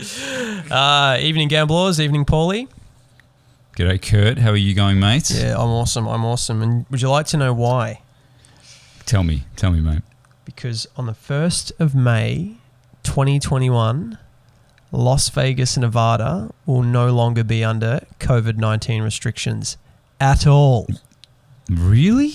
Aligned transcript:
Uh, 0.70 1.18
evening 1.20 1.48
gamblers, 1.48 2.00
evening 2.00 2.24
Paulie. 2.24 2.68
G'day, 3.76 4.00
Kurt. 4.00 4.38
How 4.38 4.50
are 4.50 4.56
you 4.56 4.72
going, 4.74 5.00
mate? 5.00 5.30
Yeah, 5.30 5.54
I'm 5.54 5.68
awesome. 5.68 6.06
I'm 6.06 6.24
awesome. 6.24 6.62
And 6.62 6.86
would 6.90 7.02
you 7.02 7.10
like 7.10 7.26
to 7.26 7.36
know 7.36 7.52
why? 7.52 8.00
Tell 9.04 9.24
me, 9.24 9.44
tell 9.56 9.72
me, 9.72 9.80
mate. 9.80 10.02
Because 10.44 10.86
on 10.96 11.06
the 11.06 11.12
1st 11.12 11.72
of 11.80 11.94
May 11.94 12.56
2021, 13.02 14.16
Las 14.92 15.28
Vegas, 15.30 15.76
Nevada 15.76 16.50
will 16.66 16.82
no 16.82 17.10
longer 17.12 17.42
be 17.42 17.64
under 17.64 18.00
COVID 18.20 18.56
19 18.56 19.02
restrictions 19.02 19.76
at 20.20 20.46
all. 20.46 20.86
Really? 21.68 22.34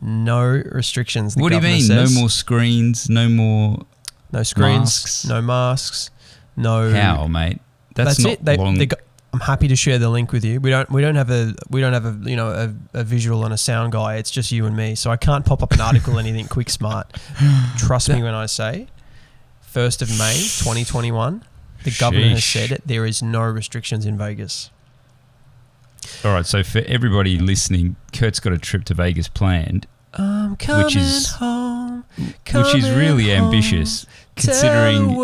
No 0.00 0.62
restrictions. 0.72 1.34
the 1.34 1.42
what 1.42 1.50
do 1.50 1.56
you 1.56 1.62
mean? 1.62 1.82
says. 1.82 2.14
No 2.14 2.20
more 2.20 2.30
screens? 2.30 3.08
No 3.08 3.28
more? 3.28 3.84
No 4.32 4.42
screens, 4.42 4.80
masks? 4.80 5.26
no 5.26 5.40
masks, 5.40 6.10
no. 6.56 6.90
How, 6.90 7.26
mate? 7.26 7.60
That's, 7.94 8.16
That's, 8.16 8.20
not 8.20 8.32
it. 8.34 8.44
They, 8.44 8.56
long. 8.56 8.74
they 8.76 8.86
got, 8.86 8.98
I'm 9.32 9.40
happy 9.40 9.66
to 9.68 9.76
share 9.76 9.98
the 9.98 10.08
link 10.08 10.30
with 10.30 10.44
you. 10.44 10.60
We 10.60 10.70
don't 10.70 10.88
we 10.90 11.02
don't 11.02 11.16
have 11.16 11.28
a 11.30 11.54
we 11.68 11.80
don't 11.80 11.92
have 11.92 12.04
a 12.06 12.30
you 12.30 12.36
know 12.36 12.50
a, 12.50 13.00
a 13.00 13.02
visual 13.04 13.44
and 13.44 13.52
a 13.52 13.58
sound 13.58 13.92
guy. 13.92 14.16
It's 14.16 14.30
just 14.30 14.52
you 14.52 14.64
and 14.64 14.76
me, 14.76 14.94
so 14.94 15.10
I 15.10 15.16
can't 15.16 15.44
pop 15.44 15.60
up 15.60 15.72
an 15.72 15.80
article 15.80 16.16
or 16.16 16.20
anything 16.20 16.46
quick 16.46 16.70
smart. 16.70 17.12
Trust 17.76 18.08
me 18.10 18.22
when 18.22 18.34
I 18.34 18.46
say, 18.46 18.86
first 19.60 20.02
of 20.02 20.08
May 20.10 20.34
2021, 20.34 21.42
the 21.82 21.90
governor 21.98 22.28
has 22.28 22.44
said 22.44 22.70
it. 22.70 22.82
There 22.86 23.04
is 23.04 23.24
no 23.24 23.42
restrictions 23.42 24.06
in 24.06 24.16
Vegas. 24.16 24.70
All 26.24 26.32
right. 26.32 26.46
So 26.46 26.62
for 26.62 26.82
everybody 26.86 27.38
listening, 27.38 27.96
Kurt's 28.12 28.38
got 28.38 28.52
a 28.52 28.58
trip 28.58 28.84
to 28.84 28.94
Vegas 28.94 29.26
planned, 29.26 29.88
coming 30.12 30.96
is- 30.96 31.32
home, 31.32 32.04
which 32.16 32.74
is 32.74 32.88
really 32.90 33.34
home. 33.34 33.46
ambitious, 33.46 34.06
considering 34.36 35.16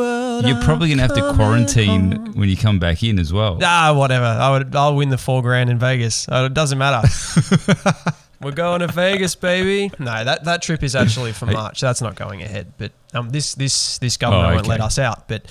you're 0.47 0.62
probably 0.62 0.89
going 0.89 0.99
to 0.99 1.03
have 1.07 1.15
to 1.15 1.33
quarantine 1.35 2.12
home. 2.12 2.33
when 2.35 2.48
you 2.48 2.57
come 2.57 2.79
back 2.79 3.03
in 3.03 3.19
as 3.19 3.33
well. 3.33 3.59
Ah, 3.62 3.93
whatever. 3.95 4.25
I 4.25 4.51
would. 4.51 4.75
I'll 4.75 4.97
win 4.97 5.09
the 5.11 5.19
four 5.19 5.43
grand 5.43 5.71
in 5.71 5.79
Vegas. 5.79 6.28
Uh, 6.28 6.45
It 6.51 6.55
doesn't 6.55 6.78
matter. 6.78 7.06
We're 8.42 8.53
going 8.53 8.81
to 8.81 8.87
Vegas, 8.89 9.34
baby. 9.34 9.92
No, 9.98 10.25
that, 10.25 10.45
that 10.45 10.62
trip 10.62 10.83
is 10.83 10.97
actually 10.97 11.33
for 11.33 11.45
March. 11.47 11.81
That's 11.83 12.01
not 12.01 12.14
going 12.17 12.41
ahead. 12.42 12.73
But 12.79 12.92
um, 13.12 13.29
this 13.31 13.55
this 13.55 13.98
this 13.98 14.17
governor 14.17 14.47
Oh, 14.47 14.55
won't 14.55 14.67
let 14.67 14.81
okay. 14.81 14.87
us 14.87 14.98
out. 14.98 15.29
But 15.29 15.45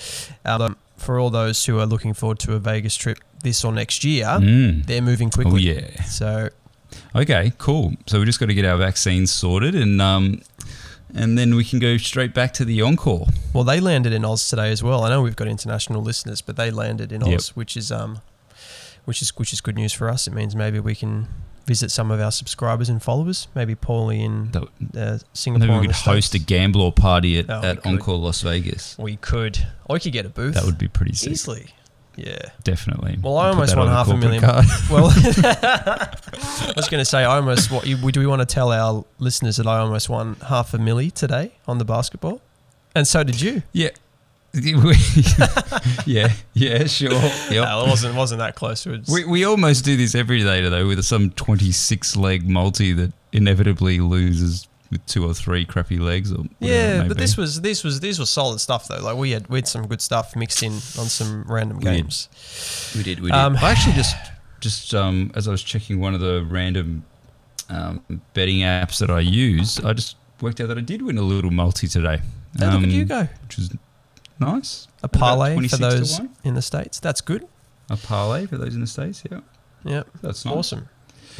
um, 0.44 0.76
for 0.96 1.20
all 1.20 1.30
those 1.30 1.64
who 1.64 1.78
are 1.78 1.86
looking 1.86 2.14
forward 2.14 2.40
to 2.40 2.54
a 2.54 2.58
Vegas 2.58 2.96
trip 2.96 3.18
this 3.44 3.64
or 3.64 3.72
next 3.72 4.02
year, 4.04 4.26
Mm. 4.26 4.86
they're 4.86 5.02
moving 5.02 5.30
quickly. 5.30 5.50
Oh 5.70 5.72
quickly. 5.74 5.94
yeah. 5.96 6.02
So 6.04 6.48
Okay, 7.14 7.52
cool. 7.58 7.92
So 8.06 8.18
we 8.18 8.24
just 8.24 8.40
got 8.40 8.46
to 8.46 8.54
get 8.54 8.64
our 8.64 8.76
vaccines 8.76 9.30
sorted, 9.30 9.76
and 9.76 10.02
um, 10.02 10.42
and 11.14 11.36
then 11.38 11.54
we 11.54 11.64
can 11.64 11.78
go 11.78 11.96
straight 11.96 12.34
back 12.34 12.52
to 12.54 12.64
the 12.64 12.80
encore. 12.82 13.26
well, 13.52 13.64
they 13.64 13.80
landed 13.80 14.12
in 14.12 14.24
Oz 14.24 14.48
today 14.48 14.70
as 14.70 14.82
well. 14.82 15.04
I 15.04 15.08
know 15.10 15.22
we've 15.22 15.36
got 15.36 15.48
international 15.48 16.02
listeners, 16.02 16.40
but 16.40 16.56
they 16.56 16.70
landed 16.70 17.12
in 17.12 17.24
Yep. 17.24 17.34
Oz, 17.38 17.48
which 17.56 17.76
is 17.76 17.90
um, 17.92 18.20
which 19.04 19.22
is 19.22 19.30
which 19.36 19.52
is 19.52 19.60
good 19.60 19.76
news 19.76 19.92
for 19.92 20.08
us. 20.08 20.26
It 20.26 20.32
means 20.34 20.54
maybe 20.56 20.80
we 20.80 20.94
can 20.94 21.28
visit 21.66 21.90
some 21.90 22.10
of 22.10 22.20
our 22.20 22.32
subscribers 22.32 22.88
and 22.88 23.02
followers. 23.02 23.46
Maybe 23.54 23.74
Paulie 23.76 24.20
in 24.24 24.50
uh, 24.98 25.18
Singapore. 25.34 25.68
maybe 25.68 25.80
we 25.80 25.86
could 25.86 25.96
host 25.96 26.34
a 26.34 26.38
gambler 26.38 26.90
party 26.90 27.38
at, 27.38 27.48
Oh, 27.48 27.62
at. 27.62 27.84
Encore 27.86 28.16
Las 28.18 28.42
Vegas. 28.42 28.96
We 28.98 29.16
could. 29.16 29.58
Or 29.86 29.94
we 29.94 30.00
could 30.00 30.12
get 30.12 30.26
a 30.26 30.30
booth. 30.30 30.54
That 30.54 30.64
would 30.64 30.78
be 30.78 30.88
pretty 30.88 31.12
sick. 31.14 31.30
easily. 31.32 31.66
Yeah. 32.16 32.38
Definitely. 32.64 33.18
Well, 33.22 33.38
I 33.38 33.50
Put 33.50 33.54
almost 33.54 33.76
won 33.76 33.86
half 33.88 34.08
a 34.08 34.16
million. 34.16 34.42
card. 34.42 34.64
Well, 34.90 35.10
I 36.62 36.72
was 36.76 36.88
going 36.88 37.00
to 37.00 37.04
say 37.04 37.20
I 37.20 37.36
almost. 37.36 37.70
What 37.70 37.84
do 37.84 38.20
we 38.20 38.26
want 38.26 38.40
to 38.40 38.46
tell 38.46 38.72
our 38.72 39.04
listeners 39.18 39.56
that 39.56 39.66
I 39.66 39.78
almost 39.78 40.08
won 40.08 40.36
half 40.48 40.74
a 40.74 40.78
milli 40.78 41.12
today 41.12 41.52
on 41.66 41.78
the 41.78 41.84
basketball, 41.84 42.40
and 42.94 43.06
so 43.06 43.24
did 43.24 43.40
you. 43.40 43.62
yeah. 43.72 43.90
yeah, 46.06 46.32
yeah, 46.54 46.84
sure. 46.86 47.12
Yep. 47.12 47.50
No, 47.52 47.84
it 47.84 47.88
wasn't 47.88 48.16
wasn't 48.16 48.40
that 48.40 48.56
close. 48.56 48.84
It 48.86 49.02
We, 49.08 49.24
we 49.24 49.44
almost 49.44 49.84
do 49.84 49.96
this 49.96 50.14
every 50.16 50.42
day 50.42 50.68
though 50.68 50.88
with 50.88 51.04
some 51.04 51.30
26 51.30 52.16
leg 52.16 52.48
multi 52.48 52.92
that 52.94 53.12
inevitably 53.32 54.00
loses 54.00 54.66
with 54.90 55.06
two 55.06 55.24
or 55.24 55.34
three 55.34 55.64
crappy 55.64 55.98
legs 55.98 56.32
or 56.32 56.44
yeah, 56.58 57.04
but 57.06 57.16
be. 57.16 57.22
this 57.22 57.36
was 57.36 57.60
this 57.60 57.84
was 57.84 58.00
this 58.00 58.18
was 58.18 58.28
solid 58.28 58.58
stuff 58.60 58.88
though. 58.88 59.00
Like 59.00 59.16
we 59.16 59.30
had 59.30 59.46
we 59.48 59.58
had 59.58 59.68
some 59.68 59.86
good 59.86 60.00
stuff 60.00 60.34
mixed 60.34 60.64
in 60.64 60.72
on 60.72 61.06
some 61.08 61.44
random 61.44 61.78
We 61.78 61.84
did. 61.84 61.92
games. 61.92 62.28
we 62.96 63.02
did 63.04 63.20
we 63.20 63.30
did 63.30 63.36
Um, 63.36 63.56
I 63.56 63.70
actually 63.70 63.92
just 63.94 64.16
just 64.60 64.94
um, 64.94 65.30
as 65.34 65.48
I 65.48 65.50
was 65.50 65.62
checking 65.62 66.00
one 66.00 66.14
of 66.14 66.20
the 66.20 66.46
random 66.48 67.04
um, 67.68 68.02
betting 68.34 68.58
apps 68.60 68.98
that 68.98 69.10
I 69.10 69.20
use 69.20 69.78
I 69.80 69.92
just 69.92 70.16
worked 70.40 70.60
out 70.60 70.68
that 70.68 70.78
I 70.78 70.82
did 70.82 71.02
win 71.02 71.18
a 71.18 71.22
little 71.22 71.50
multi 71.50 71.86
today 71.86 72.20
Hey, 72.58 72.64
look 72.66 72.74
at 72.74 72.74
Um, 72.74 72.84
you 72.90 73.04
go. 73.04 73.28
which 73.44 73.56
was 73.58 73.70
nice 74.38 74.88
A 75.02 75.08
parlay 75.08 75.56
for 75.68 75.76
those 75.76 76.20
in 76.44 76.54
the 76.54 76.62
states. 76.62 76.98
That's 77.00 77.20
good. 77.20 77.46
a 77.88 77.96
parlay 77.96 78.46
for 78.46 78.56
those 78.58 78.74
in 78.74 78.80
the 78.80 78.86
states 78.86 79.22
yeah 79.30 79.40
Yeah. 79.84 80.02
that's 80.22 80.44
nice 80.44 80.54
Awesome. 80.54 80.88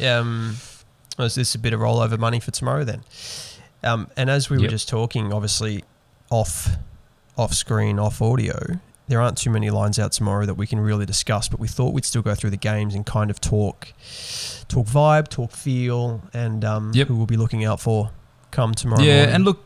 Um, 0.03 0.55
was 1.17 1.35
this 1.35 1.53
a 1.53 1.59
bit 1.59 1.73
of 1.73 1.79
rollover 1.81 2.17
money 2.17 2.39
for 2.39 2.51
tomorrow 2.51 2.83
then? 2.85 3.03
Um, 3.83 4.07
and 4.15 4.29
as 4.29 4.49
we 4.49 4.57
were 4.57 4.67
just 4.69 4.87
talking, 4.87 5.33
obviously 5.33 5.83
off 6.29 6.69
off 7.37 7.53
screen, 7.53 7.99
off 7.99 8.21
audio, 8.21 8.57
there 9.11 9.21
aren't 9.21 9.37
too 9.37 9.49
many 9.49 9.69
lines 9.69 9.99
out 9.99 10.13
tomorrow 10.13 10.45
that 10.45 10.55
we 10.55 10.65
can 10.65 10.79
really 10.79 11.05
discuss. 11.05 11.49
But 11.49 11.59
we 11.59 11.67
thought 11.67 11.93
we'd 11.93 12.05
still 12.05 12.21
go 12.21 12.33
through 12.33 12.51
the 12.51 12.57
games 12.57 12.95
and 12.95 13.05
kind 13.05 13.29
of 13.29 13.41
talk 13.41 13.93
talk 14.69 14.87
vibe, 14.87 15.27
talk 15.27 15.51
feel, 15.51 16.21
and 16.33 16.63
um, 16.63 16.91
Yep. 16.95 17.07
who 17.09 17.17
we'll 17.17 17.25
be 17.25 17.37
looking 17.37 17.65
out 17.65 17.79
for 17.81 18.11
come 18.51 18.73
tomorrow. 18.73 19.01
Yeah, 19.03 19.15
morning. 19.17 19.35
and 19.35 19.45
look, 19.45 19.65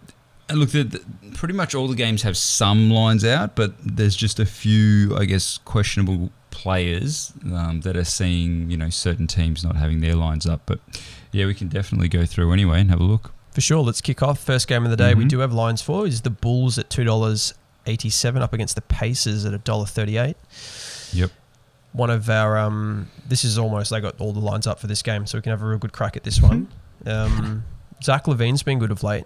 and 0.49 0.59
look, 0.59 0.69
the, 0.71 0.83
the, 0.83 1.01
pretty 1.35 1.53
much 1.53 1.75
all 1.75 1.87
the 1.87 1.95
games 1.95 2.23
have 2.23 2.35
some 2.37 2.89
lines 2.89 3.23
out, 3.23 3.55
but 3.55 3.73
there's 3.83 4.15
just 4.15 4.39
a 4.39 4.45
few, 4.45 5.15
I 5.17 5.25
guess, 5.25 5.59
questionable 5.59 6.31
players 6.51 7.33
um, 7.53 7.81
that 7.81 7.95
are 7.95 8.03
seeing, 8.03 8.69
you 8.71 8.77
know, 8.77 8.89
certain 8.89 9.27
teams 9.27 9.63
not 9.63 9.75
having 9.75 10.01
their 10.01 10.15
lines 10.15 10.45
up. 10.47 10.61
But 10.65 10.79
yeah, 11.31 11.45
we 11.45 11.53
can 11.53 11.67
definitely 11.67 12.07
go 12.07 12.25
through 12.25 12.51
anyway 12.53 12.79
and 12.81 12.89
have 12.89 12.99
a 12.99 13.03
look. 13.03 13.31
For 13.51 13.61
sure. 13.61 13.81
Let's 13.83 14.01
kick 14.01 14.21
off. 14.23 14.39
First 14.39 14.67
game 14.67 14.83
of 14.85 14.89
the 14.91 14.97
day 14.97 15.13
we 15.13 15.25
Mhm. 15.25 15.29
do 15.29 15.39
have 15.39 15.53
lines 15.53 15.81
for 15.81 16.05
is 16.07 16.21
the 16.21 16.29
Bulls 16.29 16.77
at 16.77 16.89
two 16.89 17.03
dollars 17.03 17.53
eighty 17.87 18.09
seven 18.09 18.41
up 18.41 18.53
against 18.53 18.75
the 18.75 18.81
Pacers 18.81 19.45
at 19.45 19.53
a 19.53 19.57
dollar 19.59 19.85
thirty 19.85 20.17
eight. 20.17 20.37
Yep. 21.13 21.31
One 21.93 22.09
of 22.09 22.29
our 22.29 22.57
um 22.57 23.09
this 23.27 23.43
is 23.43 23.57
almost 23.57 23.89
they 23.91 24.01
got 24.01 24.19
all 24.19 24.33
the 24.33 24.39
lines 24.39 24.67
up 24.67 24.79
for 24.79 24.87
this 24.87 25.01
game, 25.01 25.25
so 25.25 25.37
we 25.37 25.41
can 25.41 25.51
have 25.51 25.61
a 25.61 25.65
real 25.65 25.77
good 25.79 25.93
crack 25.93 26.15
at 26.17 26.23
this 26.23 26.41
one. 26.41 26.67
Um 27.05 27.63
Zach 28.03 28.25
LaVine's 28.25 28.63
been 28.63 28.79
good 28.79 28.91
of 28.91 29.03
late. 29.03 29.25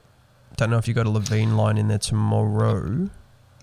Don't 0.56 0.70
know 0.70 0.78
if 0.78 0.88
you 0.88 0.94
got 0.94 1.06
a 1.08 1.10
LaVine 1.10 1.56
line 1.56 1.78
in 1.78 1.88
there 1.88 1.98
tomorrow. 1.98 3.10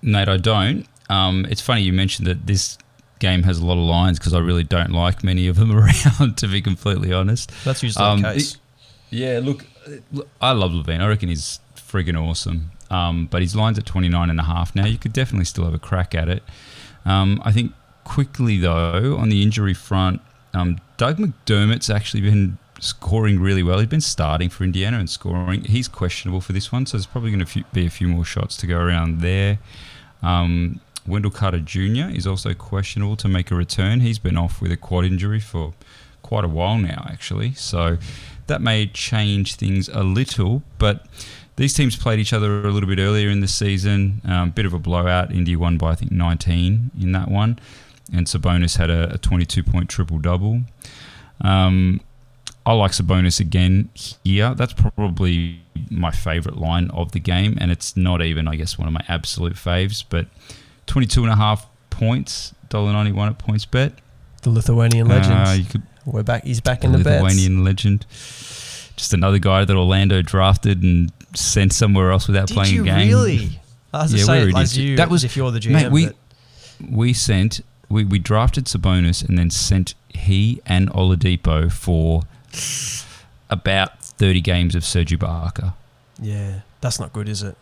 Nate, 0.02 0.28
I 0.28 0.36
don't. 0.36 0.86
Um, 1.08 1.46
it's 1.48 1.60
funny 1.60 1.82
you 1.82 1.92
mentioned 1.92 2.26
that 2.26 2.46
this 2.46 2.78
game 3.18 3.42
has 3.44 3.58
a 3.58 3.64
lot 3.66 3.74
of 3.74 3.84
lines 3.84 4.18
because 4.18 4.34
I 4.34 4.40
really 4.40 4.64
don't 4.64 4.90
like 4.90 5.22
many 5.22 5.46
of 5.46 5.56
them 5.56 5.72
around, 5.76 6.36
to 6.38 6.48
be 6.48 6.60
completely 6.60 7.12
honest. 7.12 7.52
That's 7.64 7.82
usually 7.82 8.04
Um, 8.04 8.22
the 8.22 8.32
case. 8.32 8.56
Yeah, 9.10 9.40
look, 9.42 9.64
look, 10.12 10.28
I 10.40 10.52
love 10.52 10.72
Levine. 10.72 11.00
I 11.00 11.06
reckon 11.06 11.28
he's 11.28 11.60
friggin' 11.76 12.20
awesome. 12.20 12.70
Um, 12.91 13.26
but 13.30 13.42
his 13.42 13.56
line's 13.56 13.78
at 13.78 13.86
29 13.86 14.30
and 14.30 14.38
a 14.38 14.44
half 14.44 14.74
now. 14.74 14.86
You 14.86 14.98
could 14.98 15.12
definitely 15.12 15.44
still 15.44 15.64
have 15.64 15.74
a 15.74 15.78
crack 15.78 16.14
at 16.14 16.28
it. 16.28 16.42
Um, 17.04 17.41
I 17.44 17.52
think 17.52 17.72
quickly, 18.04 18.58
though, 18.58 19.16
on 19.19 19.28
the 19.28 19.42
injury 19.42 19.74
front, 19.74 20.20
um, 20.54 20.78
Doug 20.97 21.19
McDermott's 21.19 21.91
actually 21.91 22.22
been 22.22 22.58
scoring 22.80 23.41
really 23.41 23.62
well. 23.62 23.78
He's 23.78 23.88
been 23.88 24.00
starting 24.00 24.48
for 24.48 24.64
Indiana 24.64 24.98
and 24.98 25.10
scoring. 25.10 25.64
He's 25.64 25.88
questionable 25.88 26.41
for 26.41 26.52
this 26.52 26.70
one, 26.70 26.86
so 26.86 26.97
there's 26.97 27.06
probably 27.06 27.30
going 27.30 27.44
to 27.44 27.64
be 27.72 27.86
a 27.86 27.91
few 27.91 28.08
more 28.08 28.24
shots 28.24 28.56
to 28.58 28.66
go 28.66 28.78
around 28.78 29.20
there. 29.20 29.58
Um, 30.22 30.80
Wendell 31.06 31.30
Carter 31.30 31.60
Jr. 31.60 32.08
is 32.10 32.26
also 32.26 32.53
questionable 32.54 33.16
to 33.16 33.28
make 33.28 33.50
a 33.50 33.54
return. 33.54 34.00
He's 34.00 34.18
been 34.18 34.36
off 34.36 34.60
with 34.60 34.72
a 34.72 34.76
quad 34.76 35.04
injury 35.04 35.41
for 35.41 35.74
quite 36.22 36.44
a 36.44 36.48
while 36.48 36.78
now, 36.78 37.06
actually. 37.08 37.54
So 37.54 37.98
that 38.48 38.60
may 38.60 38.86
change 38.86 39.54
things 39.54 39.88
a 39.88 40.03
little, 40.03 40.62
but 40.78 41.06
these 41.56 41.74
teams 41.74 41.96
played 41.96 42.18
each 42.18 42.32
other 42.32 42.66
a 42.66 42.70
little 42.70 42.88
bit 42.88 42.98
earlier 42.98 43.30
in 43.30 43.40
the 43.40 43.48
season. 43.48 44.20
Um, 44.24 44.50
bit 44.50 44.66
of 44.66 44.72
a 44.74 44.78
blowout. 44.78 45.32
Indy 45.32 45.56
won 45.56 45.78
by 45.78 45.92
I 45.92 45.94
think 45.94 46.12
19 46.12 46.90
in 47.00 47.12
that 47.12 47.30
one, 47.30 47.58
and 48.12 48.26
Sabonis 48.26 48.76
had 48.76 48.91
a, 48.91 49.14
a 49.14 49.18
22 49.18 49.62
point 49.62 49.88
triple 49.88 50.18
double. 50.18 50.60
Um, 51.41 52.00
I 52.64 52.72
like 52.72 52.91
Sabonis 52.91 53.41
again 53.41 53.91
here. 54.24 54.54
That's 54.54 54.72
probably 54.72 55.62
my 55.91 56.10
favourite 56.10 56.58
line 56.58 56.91
of 56.91 57.12
the 57.12 57.20
game, 57.20 57.56
and 57.60 57.70
it's 57.70 57.97
not 57.97 58.22
even, 58.22 58.48
I 58.48 58.56
guess, 58.56 58.76
one 58.78 58.88
of 58.88 58.94
my 58.94 59.04
absolute 59.09 59.54
faves. 59.54 60.04
But 60.09 60.26
22 60.86 61.22
and 61.22 61.32
a 61.32 61.36
half 61.36 61.66
points, 61.91 62.54
$1.91 62.70 63.28
at 63.28 63.38
points 63.38 63.64
bet. 63.64 63.92
The 64.42 64.50
Lithuanian 64.50 65.06
legend. 65.06 65.32
Uh, 65.32 65.70
could 65.70 65.82
We're 66.04 66.22
back. 66.22 66.44
He's 66.44 66.60
back 66.60 66.84
in 66.84 66.92
the 66.92 66.98
bets. 66.98 67.22
Lithuanian 67.22 67.64
legend. 67.64 68.04
Just 68.10 69.12
another 69.12 69.38
guy 69.38 69.64
that 69.64 69.76
Orlando 69.76 70.22
drafted 70.22 70.82
and 70.82 71.12
sent 71.36 71.72
somewhere 71.72 72.10
else 72.10 72.27
without 72.27 72.48
Did 72.48 72.54
playing 72.54 72.74
you 72.74 72.83
a 72.83 72.86
game. 72.86 73.09
really? 73.09 73.60
I 73.92 74.03
was 74.03 74.15
Yeah, 74.15 74.24
say 74.24 74.44
we're 74.53 74.60
it 74.60 74.77
you. 74.77 74.97
That 74.97 75.09
was- 75.10 75.22
as 75.24 75.30
if 75.30 75.36
you're 75.36 75.50
the 75.50 75.60
GM. 75.60 75.72
Mate, 75.72 75.91
we 75.91 76.10
we 76.91 77.12
sent 77.12 77.60
we, 77.88 78.04
we 78.04 78.18
drafted 78.18 78.65
Sabonis 78.66 79.27
and 79.27 79.38
then 79.38 79.50
sent 79.50 79.94
he 80.10 80.60
and 80.66 80.91
Oladipo 80.91 81.71
for 81.71 82.22
about 83.50 84.03
thirty 84.03 84.41
games 84.41 84.74
of 84.74 84.84
Serge 84.84 85.10
Ibaka, 85.16 85.74
yeah, 86.21 86.60
that's 86.80 86.98
not 86.98 87.12
good, 87.12 87.28
is 87.28 87.42
it? 87.42 87.56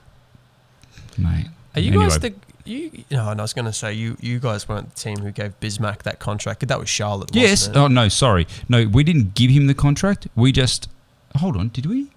mate. 1.18 1.46
Are 1.74 1.80
you 1.80 1.88
Anyway, 1.88 2.04
guys 2.08 2.18
the 2.20 2.34
You, 2.64 3.04
no, 3.10 3.28
and 3.30 3.40
I 3.40 3.44
was 3.44 3.52
going 3.52 3.66
to 3.66 3.72
say 3.72 3.92
you, 3.92 4.16
you 4.20 4.38
guys 4.38 4.68
weren't 4.68 4.94
the 4.94 5.00
team 5.00 5.18
who 5.18 5.30
gave 5.32 5.58
Bismack 5.60 6.02
that 6.04 6.18
contract. 6.18 6.66
That 6.66 6.78
was 6.80 6.88
Charlotte. 6.88 7.30
Yes. 7.34 7.68
It? 7.68 7.76
Oh 7.76 7.88
no, 7.88 8.08
sorry. 8.08 8.46
No, 8.68 8.86
we 8.86 9.04
didn't 9.04 9.34
give 9.34 9.50
him 9.50 9.66
the 9.66 9.74
contract. 9.74 10.28
We 10.34 10.50
just 10.52 10.88
hold 11.36 11.56
on. 11.56 11.68
Did 11.68 11.86
we? 11.86 12.10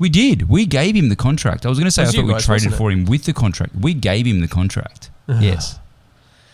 We 0.00 0.08
did. 0.08 0.48
We 0.48 0.66
gave 0.66 0.96
him 0.96 1.10
the 1.10 1.16
contract. 1.16 1.64
I 1.64 1.68
was 1.68 1.78
going 1.78 1.84
to 1.86 1.90
say 1.92 2.02
I 2.02 2.06
thought 2.06 2.14
you 2.14 2.24
we 2.24 2.34
traded 2.40 2.74
for 2.74 2.90
him 2.90 3.04
with 3.04 3.24
the 3.24 3.32
contract. 3.32 3.74
We 3.76 3.94
gave 3.94 4.26
him 4.26 4.40
the 4.40 4.48
contract. 4.48 5.10
yes. 5.28 5.78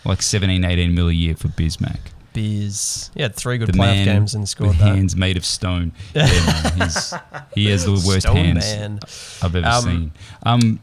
Like 0.05 0.21
17, 0.21 0.65
18 0.65 0.95
mil 0.95 1.09
a 1.09 1.13
year 1.13 1.35
for 1.37 1.49
Bismack. 1.49 1.99
Biz. 2.33 3.11
He 3.15 3.23
had 3.23 3.35
three 3.35 3.57
good 3.59 3.69
The 3.69 3.73
playoff 3.73 3.79
man 3.79 4.05
games 4.05 4.35
and 4.35 4.43
With 4.43 4.49
scored 4.51 4.71
that. 4.77 4.95
hands 4.97 5.17
made 5.17 5.37
of 5.39 5.45
stone. 5.45 5.93
Yeah, 6.15 6.27
he's, 6.75 7.15
he 7.55 7.71
has 7.71 7.85
the 7.87 7.93
worst 7.93 8.23
Stone 8.23 8.37
hands 8.37 8.65
man. 8.77 8.99
I've 9.43 9.57
ever 9.57 9.67
Um, 9.67 9.83
seen. 9.85 10.13
Um, 10.43 10.81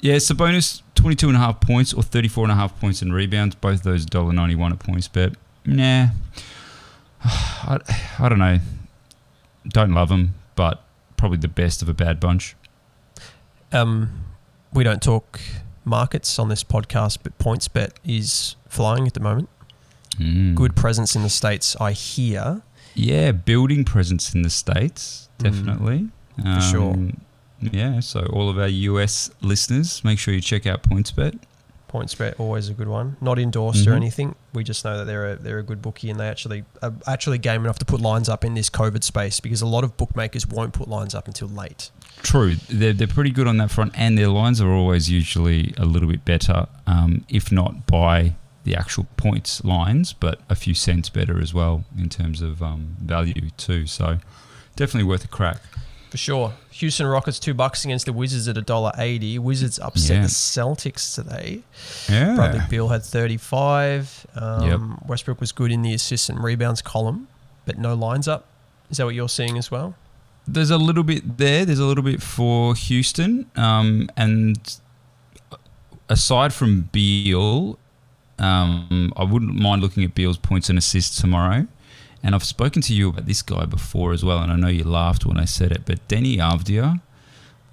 yeah, 0.00 0.16
Sabonis, 0.16 0.82
22 0.94 1.28
and 1.28 1.36
a 1.36 1.40
half 1.40 1.60
points 1.60 1.94
or 1.94 2.02
34 2.02 2.44
and 2.44 2.52
a 2.52 2.54
half 2.54 2.78
points 2.80 3.00
in 3.02 3.12
rebounds. 3.12 3.54
Both 3.54 3.82
those 3.82 4.04
$1.91 4.04 4.72
at 4.72 4.78
points 4.78 5.08
bet. 5.08 5.34
Nah. 5.64 6.08
I, 7.24 7.78
I 8.18 8.28
don't 8.28 8.38
know. 8.38 8.58
Don't 9.68 9.92
love 9.92 10.10
him, 10.10 10.34
but 10.54 10.84
probably 11.18 11.36
the 11.38 11.48
best 11.48 11.82
of 11.82 11.88
a 11.88 11.94
bad 11.94 12.18
bunch. 12.20 12.56
Um, 13.72 14.24
we 14.72 14.84
don't 14.84 15.02
talk 15.02 15.40
markets 15.84 16.38
on 16.38 16.48
this 16.48 16.64
podcast, 16.64 17.18
but 17.22 17.36
PointsBet 17.38 17.90
is 18.04 18.56
flying 18.68 19.06
at 19.06 19.14
the 19.14 19.20
moment. 19.20 19.48
Mm. 20.16 20.54
Good 20.54 20.74
presence 20.74 21.14
in 21.14 21.22
the 21.22 21.28
states, 21.28 21.76
I 21.80 21.92
hear. 21.92 22.62
Yeah, 22.94 23.32
building 23.32 23.84
presence 23.84 24.34
in 24.34 24.42
the 24.42 24.50
States, 24.50 25.28
Mm, 25.38 25.44
definitely. 25.44 26.08
for 26.42 26.60
sure. 26.60 26.92
Um, 26.94 27.20
Yeah, 27.60 27.98
so 28.00 28.20
all 28.32 28.48
of 28.48 28.58
our 28.58 28.68
US 28.68 29.30
listeners, 29.40 30.02
make 30.04 30.18
sure 30.18 30.32
you 30.34 30.40
check 30.40 30.66
out 30.66 30.82
PointsBet. 30.82 31.38
PointsBet 31.88 32.38
always 32.38 32.68
a 32.68 32.74
good 32.74 32.88
one. 32.88 33.16
Not 33.20 33.38
endorsed 33.38 33.86
or 33.86 33.92
Mhm. 33.92 33.96
anything. 33.96 34.34
We 34.52 34.62
just 34.64 34.84
know 34.84 34.98
that 34.98 35.04
they're 35.04 35.32
a, 35.32 35.36
they're 35.36 35.58
a 35.58 35.62
good 35.62 35.80
bookie 35.82 36.10
and 36.10 36.18
they 36.20 36.28
actually 36.28 36.64
are 36.82 36.92
actually 37.06 37.38
game 37.38 37.64
enough 37.64 37.78
to 37.80 37.84
put 37.84 38.00
lines 38.00 38.28
up 38.28 38.44
in 38.44 38.54
this 38.54 38.68
COVID 38.70 39.02
space 39.02 39.40
because 39.40 39.62
a 39.62 39.66
lot 39.66 39.84
of 39.84 39.96
bookmakers 39.96 40.46
won't 40.46 40.72
put 40.72 40.88
lines 40.88 41.14
up 41.14 41.26
until 41.26 41.48
late. 41.48 41.90
True, 42.22 42.56
they're, 42.68 42.92
they're 42.92 43.06
pretty 43.06 43.30
good 43.30 43.46
on 43.46 43.56
that 43.58 43.70
front, 43.70 43.92
and 43.94 44.18
their 44.18 44.28
lines 44.28 44.60
are 44.60 44.70
always 44.70 45.08
usually 45.10 45.72
a 45.76 45.84
little 45.84 46.08
bit 46.08 46.24
better, 46.24 46.66
um, 46.86 47.24
if 47.28 47.52
not 47.52 47.86
by 47.86 48.34
the 48.64 48.74
actual 48.74 49.06
points 49.16 49.64
lines, 49.64 50.12
but 50.12 50.40
a 50.50 50.54
few 50.54 50.74
cents 50.74 51.08
better 51.08 51.40
as 51.40 51.54
well 51.54 51.84
in 51.96 52.08
terms 52.08 52.42
of 52.42 52.62
um, 52.62 52.96
value 53.00 53.50
too. 53.56 53.86
So 53.86 54.18
definitely 54.76 55.08
worth 55.08 55.24
a 55.24 55.28
crack. 55.28 55.62
Sure. 56.18 56.52
Houston 56.72 57.06
Rockets 57.06 57.38
two 57.38 57.54
bucks 57.54 57.84
against 57.84 58.06
the 58.06 58.12
Wizards 58.12 58.48
at 58.48 58.56
a 58.58 58.62
dollar 58.62 58.92
eighty. 58.98 59.38
Wizards 59.38 59.78
upset 59.78 60.16
Yeah. 60.16 60.22
the 60.22 60.28
Celtics 60.28 61.14
today. 61.14 61.60
Yeah, 62.08 62.34
Bradley 62.34 62.60
Beal 62.68 62.88
had 62.88 63.04
thirty 63.04 63.36
five. 63.36 64.26
Um, 64.34 64.68
Yep. 64.68 64.80
Westbrook 65.08 65.40
was 65.40 65.52
good 65.52 65.70
in 65.70 65.82
the 65.82 65.94
assists 65.94 66.28
and 66.28 66.42
rebounds 66.42 66.82
column, 66.82 67.28
but 67.66 67.78
no 67.78 67.94
lines 67.94 68.26
up. 68.26 68.46
Is 68.90 68.96
that 68.96 69.04
what 69.06 69.14
you're 69.14 69.28
seeing 69.28 69.56
as 69.58 69.70
well? 69.70 69.94
there's 70.50 70.70
a 70.70 70.78
little 70.78 71.02
bit 71.02 71.36
there. 71.36 71.66
There's 71.66 71.78
a 71.78 71.84
little 71.84 72.02
bit 72.02 72.22
for 72.22 72.74
Houston, 72.74 73.44
um, 73.54 74.08
and 74.16 74.58
aside 76.08 76.52
from 76.54 76.88
Beal, 76.92 77.78
um, 78.38 79.12
I 79.16 79.24
wouldn't 79.24 79.54
mind 79.56 79.82
looking 79.82 80.04
at 80.04 80.14
Beal's 80.14 80.38
points 80.38 80.68
and 80.70 80.78
assists 80.78 81.20
tomorrow. 81.20 81.66
And 82.22 82.34
I've 82.34 82.44
spoken 82.44 82.82
to 82.82 82.94
you 82.94 83.10
about 83.10 83.26
this 83.26 83.42
guy 83.42 83.64
before 83.64 84.12
as 84.12 84.24
well, 84.24 84.38
and 84.40 84.50
I 84.52 84.56
know 84.56 84.68
you 84.68 84.84
laughed 84.84 85.24
when 85.24 85.38
I 85.38 85.44
said 85.44 85.70
it. 85.72 85.82
But 85.86 86.06
Deni 86.08 86.36
Avdija, 86.38 87.00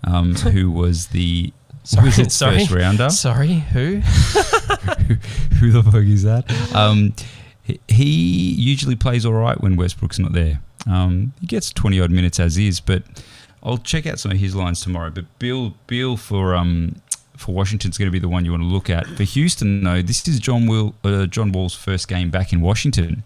um, 0.03 0.36
who 0.53 0.71
was 0.71 1.07
the 1.07 1.51
Sorry, 1.83 2.06
Wizards 2.06 2.33
sorry. 2.36 2.59
first 2.59 2.71
rounder, 2.71 3.09
Sorry, 3.09 3.53
who? 3.74 3.97
who 5.59 5.71
the 5.71 5.83
fuck 5.83 5.95
is 6.03 6.24
that? 6.24 6.45
Um, 6.75 7.13
he- 7.63 7.80
he 7.88 8.53
usually 8.53 8.95
plays 8.95 9.25
all 9.25 9.33
right 9.33 9.59
when 9.59 9.75
Westbrook's 9.75 10.19
not 10.19 10.33
there. 10.33 10.62
Um, 10.88 11.33
he 11.42 11.47
gets 11.47 11.71
20 11.74 12.00
odd 12.00 12.12
minutes 12.12 12.39
as 12.39 12.57
is, 12.57 12.80
but 12.80 13.03
I'll 13.63 13.77
check 13.80 14.06
out 14.06 14.19
some 14.19 14.31
of 14.31 14.38
his 14.38 14.56
lines 14.56 14.81
tomorrow. 14.81 15.09
But 15.09 15.25
Beal, 15.39 15.74
Beal 15.88 16.15
for 16.18 16.56
um, 16.56 16.95
for 17.36 17.53
Washington's 17.56 17.97
going 17.97 18.07
to 18.07 18.12
be 18.12 18.19
the 18.19 18.30
one 18.30 18.45
you 18.45 18.51
want 18.51 18.62
to 18.63 18.68
look 18.68 18.89
at. 18.89 19.07
For 19.07 19.24
Houston, 19.24 19.83
though, 19.83 20.01
this 20.03 20.27
is 20.27 20.39
John 20.39 20.68
Will, 20.68 20.94
uh, 21.03 21.25
John 21.25 21.51
Wall's 21.51 21.74
first 21.74 22.07
game 22.07 22.30
back 22.30 22.53
in 22.53 22.62
Washington 22.62 23.24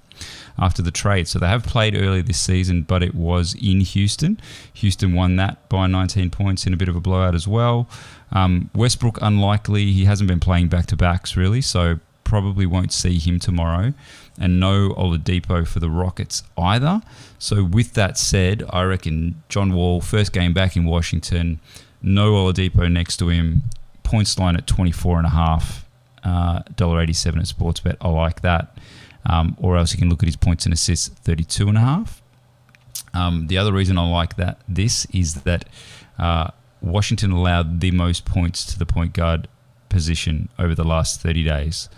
after 0.58 0.82
the 0.82 0.92
trade. 0.92 1.28
So 1.28 1.40
they 1.40 1.48
have 1.48 1.64
played 1.64 1.96
earlier 1.96 2.22
this 2.22 2.40
season, 2.40 2.84
but 2.84 3.04
it 3.04 3.16
was 3.16 3.56
in 3.56 3.82
Houston. 3.82 4.40
Houston 4.74 5.14
won 5.14 5.36
that 5.38 5.68
by 5.70 5.88
19 5.88 6.30
points 6.30 6.66
in 6.66 6.74
a 6.74 6.78
bit 6.78 6.90
of 6.90 6.96
a 6.96 7.02
blowout 7.02 7.36
as 7.36 7.48
well. 7.48 7.88
Um, 8.32 8.70
Westbrook, 8.76 9.20
unlikely. 9.22 9.92
He 9.92 10.06
hasn't 10.06 10.28
been 10.28 10.40
playing 10.40 10.68
back 10.68 10.86
to 10.88 10.96
backs 10.96 11.36
really, 11.36 11.62
so 11.62 12.00
probably 12.24 12.66
won't 12.66 12.94
see 12.94 13.18
him 13.18 13.40
tomorrow. 13.40 13.94
And 14.40 14.60
no 14.60 14.90
Oladipo 14.90 15.68
for 15.68 15.80
the 15.80 15.90
Rockets 15.90 16.44
either. 16.58 17.02
So 17.40 17.64
with 17.64 17.94
that 17.94 18.18
said, 18.18 18.64
I 18.70 18.84
reckon 18.84 19.42
John 19.50 19.74
Wall, 19.74 20.00
first 20.00 20.32
game 20.32 20.54
back 20.54 20.76
in 20.78 20.86
Washington, 20.86 21.60
no 22.02 22.34
Oladipo 22.34 22.90
next 22.90 23.18
to 23.18 23.30
him, 23.30 23.64
points 24.04 24.38
line 24.40 24.56
at 24.56 24.68
24 24.68 25.18
and 25.18 25.28
a 25.28 25.32
half, 25.32 25.86
uh, 26.24 26.62
$1.87 26.76 27.38
at 27.38 27.46
Sportsbet. 27.46 27.98
I 28.00 28.10
like 28.10 28.42
that. 28.42 28.78
Um, 29.26 29.58
or 29.60 29.78
else 29.78 29.92
you 29.94 30.00
can 30.00 30.10
look 30.10 30.24
at 30.24 30.28
his 30.28 30.36
points 30.36 30.66
and 30.66 30.74
assists, 30.74 31.10
32 31.10 31.68
and 31.68 31.78
a 31.78 31.82
half. 31.82 32.22
Um, 33.14 33.48
the 33.48 33.58
other 33.58 33.74
reason 33.74 33.98
I 33.98 34.10
like 34.10 34.36
that 34.36 34.60
this 34.68 35.06
is 35.08 35.42
that 35.44 35.66
uh, 36.18 36.52
Washington 36.82 37.32
allowed 37.32 37.82
the 37.82 37.92
most 37.92 38.26
points 38.26 38.66
to 38.66 38.80
the 38.80 38.86
point 38.86 39.14
guard 39.14 39.48
position 39.90 40.50
over 40.58 40.76
the 40.76 40.84
last 40.84 41.22
30 41.22 41.44
days, 41.44 41.90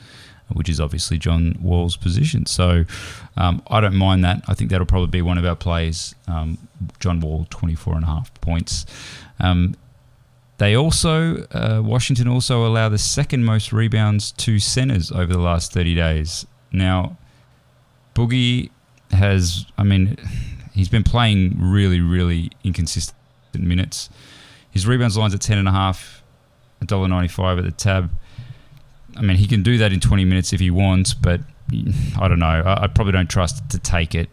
which 0.54 0.70
is 0.70 0.80
obviously 0.80 1.18
John 1.18 1.58
Wall's 1.62 1.98
position. 1.98 2.46
So 2.46 2.86
um, 3.38 3.62
I 3.68 3.82
don't 3.82 3.96
mind 3.96 4.24
that. 4.24 4.44
I 4.48 4.54
think 4.54 4.70
that'll 4.70 4.86
probably 4.86 5.10
be 5.10 5.22
one 5.22 5.38
of 5.38 5.46
our 5.46 5.56
plays. 5.56 6.16
Um, 6.28 6.58
John 7.00 7.20
Wall, 7.20 7.46
24 7.50 7.96
and 7.96 8.04
a 8.04 8.08
half 8.08 8.34
points. 8.42 8.86
Um, 9.40 9.76
they 10.58 10.76
also, 10.76 11.48
uh, 11.52 11.82
Washington 11.84 12.28
also 12.28 12.66
allow 12.66 12.88
the 12.88 13.00
second 13.00 13.46
most 13.46 13.74
rebounds 13.74 14.32
to 14.34 14.60
centers 14.60 15.12
over 15.12 15.34
the 15.34 15.40
last 15.40 15.74
30 15.74 15.96
days. 15.96 16.46
Now, 16.72 17.18
Boogie 18.16 18.70
has, 19.12 19.66
I 19.78 19.84
mean, 19.84 20.18
he's 20.74 20.90
been 20.90 21.04
playing 21.04 21.58
really, 21.60 22.00
really 22.02 22.52
inconsistent 22.64 23.16
minutes. 23.54 24.10
His 24.70 24.88
rebounds 24.88 25.18
lines 25.18 25.34
at 25.34 25.42
10.5, 25.42 26.22
$1.95 26.86 27.58
at 27.58 27.64
the 27.66 27.72
tab. 27.72 28.12
I 29.18 29.22
mean, 29.22 29.38
he 29.38 29.48
can 29.48 29.62
do 29.64 29.78
that 29.78 29.92
in 29.92 30.00
20 30.00 30.24
minutes 30.26 30.54
if 30.54 30.60
he 30.62 30.72
wants, 30.72 31.14
but 31.14 31.42
I 32.20 32.28
don't 32.28 32.40
know. 32.40 32.46
I, 32.66 32.84
I 32.84 32.88
probably 32.88 33.12
don't 33.14 33.30
trust 33.30 33.70
to 33.72 33.80
take 33.80 34.16
it. 34.16 34.30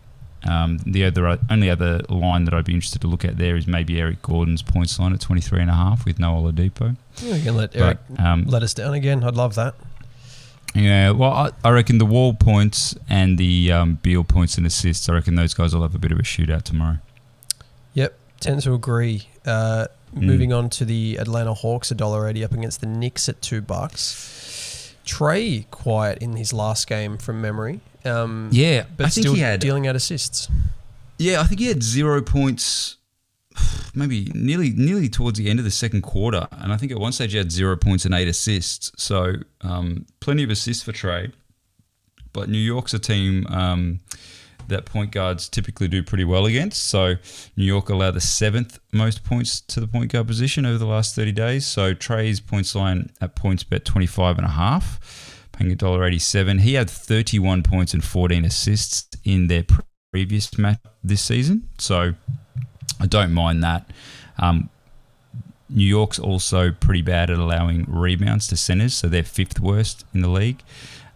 Um, 0.49 0.79
the 0.87 1.05
other 1.05 1.37
only 1.51 1.69
other 1.69 2.01
line 2.09 2.45
that 2.45 2.55
I'd 2.55 2.65
be 2.65 2.73
interested 2.73 3.01
to 3.01 3.09
look 3.09 3.25
at 3.25 3.39
there 3.39 3.57
is 3.57 3.67
maybe 3.67 4.01
Eric 4.01 4.23
Gordon's 4.23 4.63
points 4.63 4.97
line 4.99 5.13
at 5.13 5.19
23.5 5.19 6.05
with 6.05 6.21
no 6.21 6.35
Oladipo. 6.35 6.97
Yeah, 7.21 7.35
you 7.35 7.43
can 7.43 7.57
let 7.57 7.75
Eric 7.75 7.99
But, 8.09 8.25
um, 8.25 8.45
let 8.45 8.63
us 8.63 8.73
down 8.73 8.95
again. 8.95 9.25
I'd 9.25 9.35
love 9.35 9.57
that. 9.57 9.75
Yeah, 10.75 11.11
well, 11.11 11.33
I, 11.33 11.51
I 11.65 11.71
reckon 11.71 11.99
the 11.99 12.07
Wall 12.07 12.35
points 12.35 12.95
and 13.09 13.39
the 13.39 13.73
um, 13.73 13.95
Beal 14.03 14.23
points 14.25 14.59
and 14.59 14.67
assists, 14.67 15.09
I 15.09 15.15
reckon 15.15 15.35
those 15.35 15.55
guys 15.55 15.75
will 15.75 15.83
have 15.83 15.95
a 15.95 15.99
bit 15.99 16.13
of 16.13 16.19
a 16.19 16.23
shootout 16.23 16.63
tomorrow. 16.63 16.99
Yep, 17.95 18.17
tend 18.41 18.63
to 18.63 18.75
agree. 18.75 19.29
Uh, 19.47 19.87
Mm. 20.15 20.23
Moving 20.23 20.53
on 20.55 20.71
to 20.71 20.87
the 20.87 21.17
Atlanta 21.17 21.53
Hawks, 21.53 21.91
a 21.91 21.95
dollar 21.95 22.27
eighty 22.29 22.43
up 22.43 22.53
against 22.53 22.81
the 22.81 22.87
Knicks 22.87 23.29
at 23.29 23.43
two 23.43 23.61
bucks. 23.61 24.95
Trae 25.05 25.71
quiet 25.71 26.19
in 26.23 26.37
his 26.37 26.53
last 26.53 26.87
game 26.87 27.19
from 27.19 27.41
memory. 27.43 27.81
Um, 28.07 28.49
Yeah, 28.51 28.85
but 28.97 29.05
I 29.07 29.09
still 29.11 29.35
dealing 29.59 29.87
out 29.87 29.97
assists. 29.97 30.49
Yeah, 31.19 31.41
I 31.41 31.45
think 31.45 31.61
he 31.61 31.67
had 31.67 31.83
zero 31.83 32.23
points, 32.23 32.97
maybe 33.99 34.31
nearly 34.35 34.71
nearly 34.71 35.09
towards 35.09 35.39
the 35.39 35.51
end 35.51 35.59
of 35.59 35.65
the 35.65 35.71
second 35.71 36.03
quarter, 36.03 36.47
and 36.53 36.73
I 36.73 36.77
think 36.77 36.93
at 36.93 36.99
one 36.99 37.13
stage 37.13 37.33
he 37.33 37.39
had 37.39 37.53
zero 37.53 37.77
points 37.77 38.05
and 38.05 38.15
eight 38.15 38.29
assists. 38.29 38.93
So 38.97 39.35
um, 39.61 40.07
plenty 40.21 40.45
of 40.45 40.51
assists 40.51 40.83
for 40.83 40.93
Trae. 40.93 41.33
But 42.33 42.49
New 42.49 42.59
York's 42.59 42.95
a 42.95 42.99
team 42.99 43.47
um, 43.49 44.01
that 44.69 44.85
point 44.85 45.11
guards 45.13 45.49
typically 45.49 45.89
do 45.89 46.03
pretty 46.03 46.25
well 46.25 46.47
against. 46.47 46.85
So 46.85 47.15
New 47.57 47.65
York 47.65 47.89
allow 47.89 48.11
the 48.11 48.21
seventh 48.21 48.79
most 48.93 49.25
points 49.25 49.61
to 49.63 49.81
the 49.81 49.87
point 49.87 50.13
guard 50.13 50.27
position 50.27 50.65
over 50.67 50.79
the 50.79 50.87
last 50.87 51.15
30 51.17 51.33
days. 51.33 51.67
So 51.67 51.95
Trae's 51.95 52.41
points 52.41 52.75
line 52.75 53.11
at 53.21 53.35
points 53.35 53.65
bet 53.65 53.85
25 53.85 54.37
and 54.37 54.47
a 54.47 54.51
half, 54.51 55.49
paying 55.53 55.75
$1.87. 55.75 56.61
He 56.61 56.75
had 56.75 56.89
31 56.89 57.63
points 57.63 57.95
and 57.95 58.05
14 58.05 58.45
assists 58.45 59.09
in 59.25 59.49
their 59.49 59.65
pre- 59.65 59.85
previous 60.13 60.57
match 60.59 60.79
this 61.03 61.23
season. 61.23 61.69
So 61.79 62.15
I 63.01 63.07
don't 63.07 63.33
mind 63.33 63.63
that. 63.63 63.91
Um, 64.39 64.71
New 65.71 65.85
York's 65.87 66.19
also 66.19 66.73
pretty 66.73 67.03
bad 67.03 67.31
at 67.31 67.39
allowing 67.39 67.85
rebounds 67.89 68.49
to 68.49 68.57
centers, 68.57 68.95
so 68.95 69.09
they're 69.09 69.23
fifth 69.23 69.61
worst 69.61 70.05
in 70.15 70.23
the 70.23 70.29
league. 70.29 70.63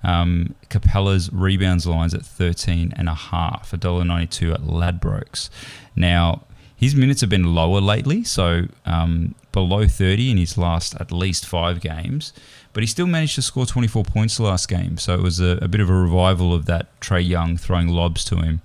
Um, 0.04 0.54
Capela's 0.68 1.32
rebounds 1.32 1.86
lines 1.86 2.12
at 2.12 2.22
13 2.22 2.92
and 2.96 3.08
a 3.08 3.14
half, 3.14 3.70
$1.92 3.70 4.52
at 4.52 4.60
Ladbrokes. 4.62 5.48
Now, 5.94 6.42
his 6.76 6.94
minutes 6.94 7.20
have 7.20 7.30
been 7.30 7.54
lower 7.54 7.80
lately, 7.80 8.24
so 8.24 8.66
um, 8.84 9.34
below 9.52 9.86
30 9.86 10.32
in 10.32 10.36
his 10.36 10.58
last 10.58 10.96
at 11.00 11.12
least 11.12 11.46
five 11.46 11.80
games. 11.80 12.32
but 12.72 12.82
he 12.82 12.86
still 12.86 13.06
managed 13.06 13.36
to 13.36 13.42
score 13.42 13.66
24 13.66 14.02
points 14.04 14.38
the 14.38 14.42
last 14.42 14.68
game. 14.68 14.96
So 14.98 15.14
it 15.14 15.20
was 15.20 15.38
a, 15.40 15.58
a 15.62 15.68
bit 15.68 15.80
of 15.80 15.88
a 15.88 15.94
revival 15.94 16.52
of 16.54 16.66
that 16.66 16.98
Trae 17.00 17.26
Young 17.26 17.56
throwing 17.56 17.88
lobs 17.88 18.24
to 18.26 18.36
him. 18.36 18.62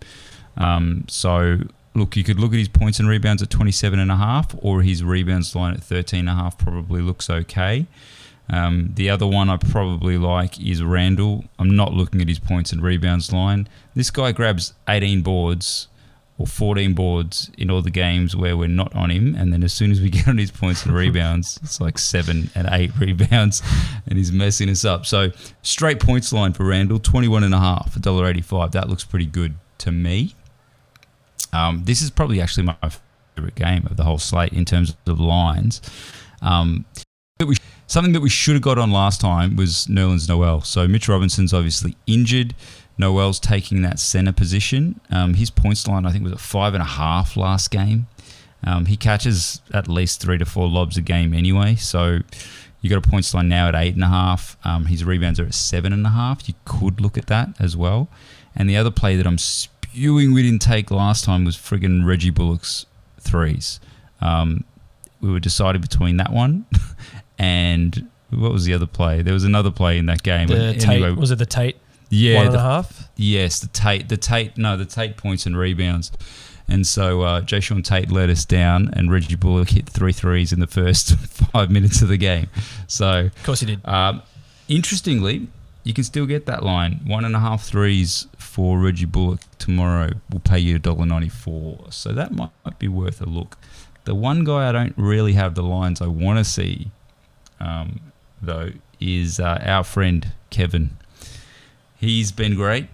Um, 0.55 1.05
so 1.07 1.59
look, 1.97 2.15
you 2.15 2.23
could 2.23 2.39
look 2.39 2.53
at 2.53 2.59
his 2.59 2.67
points 2.67 2.99
and 2.99 3.09
rebounds 3.09 3.41
at 3.41 3.49
27 3.49 3.99
and 3.99 4.11
a 4.11 4.15
half, 4.15 4.55
or 4.59 4.81
his 4.81 5.03
rebounds 5.03 5.55
line 5.55 5.73
at 5.73 5.83
13 5.83 6.21
and 6.21 6.29
a 6.29 6.33
half 6.33 6.57
probably 6.57 7.01
looks 7.01 7.29
okay. 7.29 7.85
Um, 8.49 8.91
the 8.93 9.09
other 9.09 9.27
one 9.27 9.49
I 9.49 9.57
probably 9.57 10.17
like 10.17 10.59
is 10.61 10.81
Randall. 10.81 11.45
I'm 11.59 11.75
not 11.75 11.93
looking 11.93 12.21
at 12.21 12.29
his 12.29 12.39
points 12.39 12.71
and 12.71 12.81
rebounds 12.81 13.33
line. 13.33 13.67
This 13.93 14.09
guy 14.09 14.31
grabs 14.31 14.73
18 14.87 15.21
boards 15.21 15.87
or 16.37 16.45
14 16.45 16.93
boards 16.93 17.49
in 17.57 17.71
all 17.71 17.81
the 17.81 17.89
games 17.89 18.35
where 18.35 18.55
we're 18.55 18.67
not 18.67 18.95
on 18.95 19.09
him, 19.09 19.35
and 19.35 19.51
then 19.51 19.63
as 19.63 19.73
soon 19.73 19.91
as 19.91 19.99
we 19.99 20.09
get 20.11 20.27
on 20.27 20.37
his 20.37 20.51
points 20.51 20.85
and 20.85 20.93
rebounds, 20.95 21.59
it's 21.63 21.81
like 21.81 21.97
seven 21.97 22.49
and 22.55 22.69
eight 22.71 22.91
rebounds, 22.99 23.61
and 24.05 24.17
he's 24.17 24.31
messing 24.31 24.69
us 24.69 24.85
up. 24.85 25.05
So 25.05 25.31
straight 25.61 25.99
points 25.99 26.31
line 26.31 26.53
for 26.53 26.63
Randall, 26.63 26.99
21 26.99 27.43
and 27.43 27.55
a 27.55 27.59
half, 27.59 27.95
$1.85. 27.95 28.71
That 28.71 28.87
looks 28.87 29.03
pretty 29.03 29.25
good 29.25 29.55
to 29.79 29.91
me. 29.91 30.35
Um, 31.53 31.83
this 31.85 32.01
is 32.01 32.09
probably 32.09 32.41
actually 32.41 32.63
my 32.63 32.91
favorite 33.35 33.55
game 33.55 33.85
of 33.89 33.97
the 33.97 34.03
whole 34.03 34.17
slate 34.17 34.53
in 34.53 34.65
terms 34.65 34.95
of 35.07 35.19
lines. 35.19 35.81
Um, 36.41 36.85
that 37.39 37.45
we, 37.45 37.55
something 37.87 38.13
that 38.13 38.21
we 38.21 38.29
should 38.29 38.55
have 38.55 38.63
got 38.63 38.77
on 38.77 38.91
last 38.91 39.21
time 39.21 39.55
was 39.55 39.87
Nerlens 39.87 40.27
Noel. 40.27 40.61
So 40.61 40.87
Mitch 40.87 41.07
Robinson's 41.07 41.53
obviously 41.53 41.95
injured. 42.05 42.55
Noel's 42.97 43.39
taking 43.39 43.83
that 43.83 43.99
center 43.99 44.33
position. 44.33 44.99
Um, 45.11 45.35
his 45.35 45.51
points 45.51 45.87
line, 45.87 46.05
I 46.05 46.11
think, 46.11 46.23
was 46.23 46.33
at 46.33 46.39
five 46.39 46.73
and 46.73 46.81
a 46.81 46.87
half 46.87 47.37
last 47.37 47.69
game. 47.69 48.07
Um, 48.63 48.87
he 48.87 48.97
catches 48.97 49.61
at 49.71 49.87
least 49.87 50.19
three 50.19 50.37
to 50.39 50.45
four 50.45 50.67
lobs 50.67 50.97
a 50.97 51.01
game 51.01 51.33
anyway. 51.33 51.75
So 51.75 52.19
you 52.81 52.89
got 52.89 53.05
a 53.05 53.09
points 53.09 53.33
line 53.33 53.47
now 53.47 53.67
at 53.67 53.75
eight 53.75 53.93
and 53.93 54.03
a 54.03 54.07
half. 54.07 54.57
Um, 54.63 54.85
his 54.85 55.03
rebounds 55.03 55.39
are 55.39 55.45
at 55.45 55.53
seven 55.53 55.93
and 55.93 56.05
a 56.05 56.09
half. 56.09 56.47
You 56.47 56.55
could 56.65 56.99
look 56.99 57.17
at 57.17 57.27
that 57.27 57.49
as 57.59 57.77
well. 57.77 58.09
And 58.55 58.67
the 58.67 58.77
other 58.77 58.91
play 58.91 59.15
that 59.15 59.27
I'm 59.27 59.37
spewing 59.89 60.33
we 60.33 60.43
didn't 60.43 60.61
take 60.61 60.91
last 60.91 61.25
time 61.25 61.45
was 61.45 61.55
friggin' 61.55 62.05
Reggie 62.05 62.29
Bullock's 62.29 62.85
threes. 63.19 63.79
Um, 64.21 64.63
we 65.21 65.31
were 65.31 65.39
decided 65.39 65.81
between 65.81 66.17
that 66.17 66.31
one 66.31 66.65
and 67.39 68.09
what 68.29 68.51
was 68.51 68.65
the 68.65 68.73
other 68.73 68.85
play? 68.85 69.21
There 69.21 69.33
was 69.33 69.43
another 69.43 69.71
play 69.71 69.97
in 69.97 70.05
that 70.07 70.23
game. 70.23 70.47
The 70.47 70.75
Tate, 70.75 71.15
was 71.15 71.31
it 71.31 71.39
the 71.39 71.45
Tate? 71.45 71.77
Yeah, 72.09 72.37
one 72.37 72.47
and 72.47 72.55
a 72.55 72.59
half. 72.59 73.09
Yes, 73.15 73.59
the 73.59 73.67
Tate, 73.67 74.09
the 74.09 74.17
Tate, 74.17 74.57
no, 74.57 74.77
the 74.77 74.85
Tate 74.85 75.17
points 75.17 75.45
and 75.45 75.57
rebounds. 75.57 76.11
And 76.69 76.85
so 76.85 77.21
uh, 77.21 77.41
Jae'Sean 77.41 77.83
Tate 77.83 78.11
let 78.11 78.29
us 78.29 78.43
down, 78.43 78.89
and 78.93 79.11
Reggie 79.11 79.35
Bullock 79.35 79.69
hit 79.69 79.87
three 79.87 80.11
threes 80.11 80.51
in 80.51 80.59
the 80.59 80.67
first 80.67 81.15
five 81.51 81.71
minutes 81.71 82.01
of 82.01 82.09
the 82.09 82.17
game. 82.17 82.47
So, 82.87 83.27
of 83.27 83.43
course, 83.43 83.61
he 83.61 83.65
did. 83.67 83.87
Um, 83.87 84.21
interestingly, 84.67 85.47
you 85.83 85.93
can 85.93 86.03
still 86.03 86.25
get 86.25 86.45
that 86.47 86.63
line. 86.63 87.01
One 87.05 87.23
and 87.23 87.35
a 87.35 87.39
half 87.39 87.63
threes 87.63 88.27
for 88.57 88.79
Reggie 88.79 89.05
Bullock 89.05 89.41
tomorrow 89.59 90.13
will 90.31 90.39
pay 90.39 90.57
you 90.57 90.79
$1.94. 90.79 91.93
So 91.93 92.11
that 92.11 92.33
might, 92.33 92.49
might 92.65 92.79
be 92.79 92.87
worth 92.87 93.21
a 93.21 93.29
look. 93.29 93.55
The 94.05 94.15
one 94.15 94.43
guy 94.43 94.67
I 94.67 94.71
don't 94.71 94.95
really 94.97 95.33
have 95.33 95.53
the 95.53 95.61
lines 95.61 96.01
I 96.01 96.07
want 96.07 96.39
to 96.39 96.43
see, 96.43 96.89
um, 97.59 97.99
though, 98.41 98.71
is 98.99 99.39
uh, 99.39 99.61
our 99.63 99.83
friend 99.83 100.31
Kevin. 100.49 100.97
He's 101.97 102.31
been 102.31 102.55
great. 102.55 102.87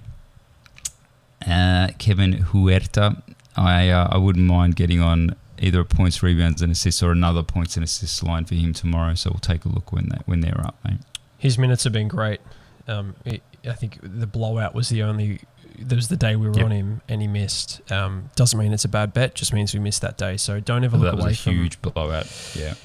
Uh, 1.48 1.92
Kevin 1.98 2.34
Huerter. 2.34 3.22
I 3.56 3.88
uh, 3.88 4.10
I 4.12 4.18
wouldn't 4.18 4.46
mind 4.46 4.76
getting 4.76 5.00
on 5.00 5.34
either 5.62 5.80
a 5.80 5.86
points, 5.86 6.22
rebounds, 6.22 6.62
and 6.62 6.74
assists, 6.74 7.02
or 7.02 7.14
another 7.14 7.42
points 7.42 7.78
and 7.78 7.86
assists 7.86 8.22
line 8.22 8.44
for 8.44 8.56
him 8.56 8.74
tomorrow. 8.74 9.14
So 9.14 9.30
we'll 9.30 9.40
take 9.40 9.64
a 9.64 9.70
look 9.70 9.94
when 9.94 10.10
they, 10.10 10.18
when 10.26 10.42
they're 10.42 10.60
up, 10.60 10.76
mate. 10.84 11.00
His 11.38 11.58
minutes 11.58 11.86
have 11.86 11.94
been 11.94 12.10
great. 12.10 12.42
Um, 12.86 13.16
it, 13.24 13.42
I 13.66 13.74
think 13.74 14.00
the 14.02 14.28
blowout 14.28 14.76
was 14.76 14.90
the 14.90 15.04
only. 15.04 15.40
That 15.80 15.96
was 15.96 16.08
the 16.08 16.18
day 16.18 16.36
we 16.36 16.48
were 16.48 16.56
yep. 16.56 16.66
on 16.66 16.72
him, 16.72 17.02
and 17.10 17.22
he 17.22 17.28
missed. 17.28 17.82
Um, 17.92 18.30
doesn't 18.36 18.58
mean 18.58 18.74
it's 18.74 18.86
a 18.86 18.90
bad 18.90 19.14
bet. 19.14 19.36
Just 19.36 19.54
means 19.54 19.74
we 19.74 19.80
missed 19.80 20.02
that 20.02 20.18
day. 20.18 20.38
So 20.38 20.60
don't 20.60 20.84
ever 20.84 20.98
look 20.98 21.06
that 21.06 21.14
away 21.14 21.22
That 21.22 21.30
was 21.30 21.40
a 21.40 21.44
from. 21.44 21.54
huge 21.54 21.82
blowout. 21.82 22.54
Yeah. 22.56 22.76